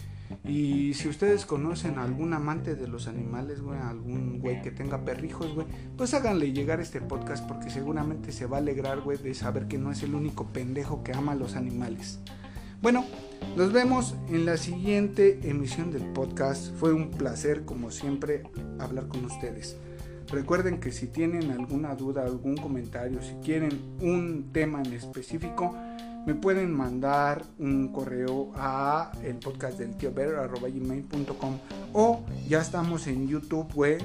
Y 0.44 0.94
si 0.94 1.08
ustedes 1.08 1.46
conocen 1.46 1.98
a 1.98 2.04
algún 2.04 2.32
amante 2.32 2.76
de 2.76 2.88
los 2.88 3.08
animales, 3.08 3.60
güey, 3.60 3.78
algún 3.78 4.38
güey 4.38 4.62
que 4.62 4.70
tenga 4.70 5.04
perrijos, 5.04 5.54
güey, 5.54 5.66
pues 5.96 6.14
háganle 6.14 6.52
llegar 6.52 6.80
este 6.80 7.00
podcast 7.00 7.46
porque 7.46 7.70
seguramente 7.70 8.32
se 8.32 8.46
va 8.46 8.58
a 8.58 8.60
alegrar, 8.60 9.00
güey, 9.00 9.18
de 9.18 9.34
saber 9.34 9.66
que 9.66 9.78
no 9.78 9.90
es 9.90 10.02
el 10.02 10.14
único 10.14 10.46
pendejo 10.52 11.02
que 11.02 11.12
ama 11.12 11.32
a 11.32 11.36
los 11.36 11.56
animales. 11.56 12.20
Bueno, 12.82 13.04
nos 13.56 13.72
vemos 13.72 14.14
en 14.28 14.46
la 14.46 14.56
siguiente 14.56 15.40
emisión 15.42 15.90
del 15.90 16.04
podcast. 16.12 16.74
Fue 16.76 16.92
un 16.92 17.10
placer, 17.10 17.64
como 17.64 17.90
siempre, 17.90 18.44
hablar 18.78 19.08
con 19.08 19.24
ustedes. 19.24 19.76
Recuerden 20.28 20.78
que 20.78 20.92
si 20.92 21.08
tienen 21.08 21.50
alguna 21.50 21.96
duda, 21.96 22.24
algún 22.24 22.56
comentario, 22.56 23.20
si 23.20 23.34
quieren 23.44 23.96
un 24.00 24.50
tema 24.52 24.80
en 24.80 24.92
específico, 24.92 25.74
me 26.26 26.34
pueden 26.34 26.72
mandar 26.72 27.44
un 27.58 27.88
correo 27.88 28.52
a 28.54 29.12
el 29.24 29.36
podcast 29.36 29.78
del 29.78 29.96
tío 29.96 30.12
Bear 30.12 30.34
arroba 30.36 30.68
gmail.com 30.68 31.58
o 31.92 32.22
ya 32.48 32.60
estamos 32.60 33.06
en 33.06 33.26
YouTube, 33.26 33.72
güey, 33.74 33.98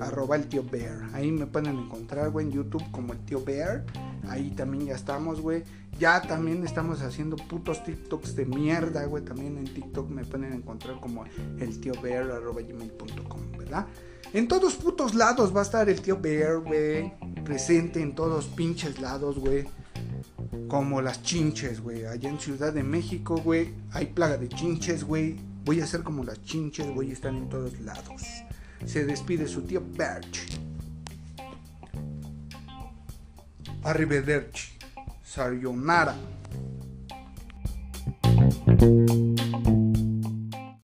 arroba 0.00 0.36
el 0.36 0.46
tío 0.46 0.64
Bear. 0.64 1.10
Ahí 1.12 1.30
me 1.30 1.46
pueden 1.46 1.78
encontrar, 1.78 2.30
güey, 2.30 2.46
en 2.46 2.52
YouTube 2.52 2.84
como 2.90 3.12
el 3.12 3.18
tío 3.20 3.44
Bear. 3.44 3.84
Ahí 4.28 4.50
también 4.50 4.86
ya 4.86 4.94
estamos, 4.94 5.40
güey. 5.40 5.64
Ya 5.98 6.22
también 6.22 6.64
estamos 6.64 7.02
haciendo 7.02 7.36
putos 7.36 7.82
TikToks 7.82 8.36
de 8.36 8.46
mierda, 8.46 9.04
güey. 9.06 9.24
También 9.24 9.58
en 9.58 9.64
TikTok 9.64 10.08
me 10.10 10.24
pueden 10.24 10.52
encontrar 10.52 11.00
como 11.00 11.24
el 11.58 11.80
tío 11.80 11.92
Bear 12.00 12.30
arroba 12.30 12.60
gmail.com, 12.62 13.58
¿verdad? 13.58 13.86
En 14.32 14.46
todos 14.46 14.74
putos 14.76 15.14
lados 15.14 15.54
va 15.54 15.60
a 15.60 15.64
estar 15.64 15.88
el 15.88 16.00
tío 16.00 16.20
Bear, 16.20 16.58
güey. 16.58 17.12
Presente 17.44 18.00
en 18.00 18.14
todos 18.14 18.46
pinches 18.46 19.00
lados, 19.00 19.38
güey. 19.38 19.66
Como 20.68 21.00
las 21.00 21.22
chinches, 21.22 21.80
güey. 21.80 22.04
Allá 22.04 22.28
en 22.28 22.38
Ciudad 22.38 22.72
de 22.72 22.82
México, 22.82 23.36
güey. 23.36 23.74
Hay 23.92 24.06
plaga 24.06 24.36
de 24.36 24.48
chinches, 24.48 25.04
güey. 25.04 25.36
Voy 25.64 25.80
a 25.80 25.84
hacer 25.84 26.02
como 26.02 26.24
las 26.24 26.42
chinches, 26.42 26.88
güey. 26.94 27.12
Están 27.12 27.36
en 27.36 27.48
todos 27.48 27.78
lados. 27.80 28.22
Se 28.84 29.04
despide 29.04 29.46
su 29.46 29.62
tío 29.62 29.82
Berch. 29.96 30.58
Arrivederci. 33.82 34.72
Sayonara. 35.22 36.16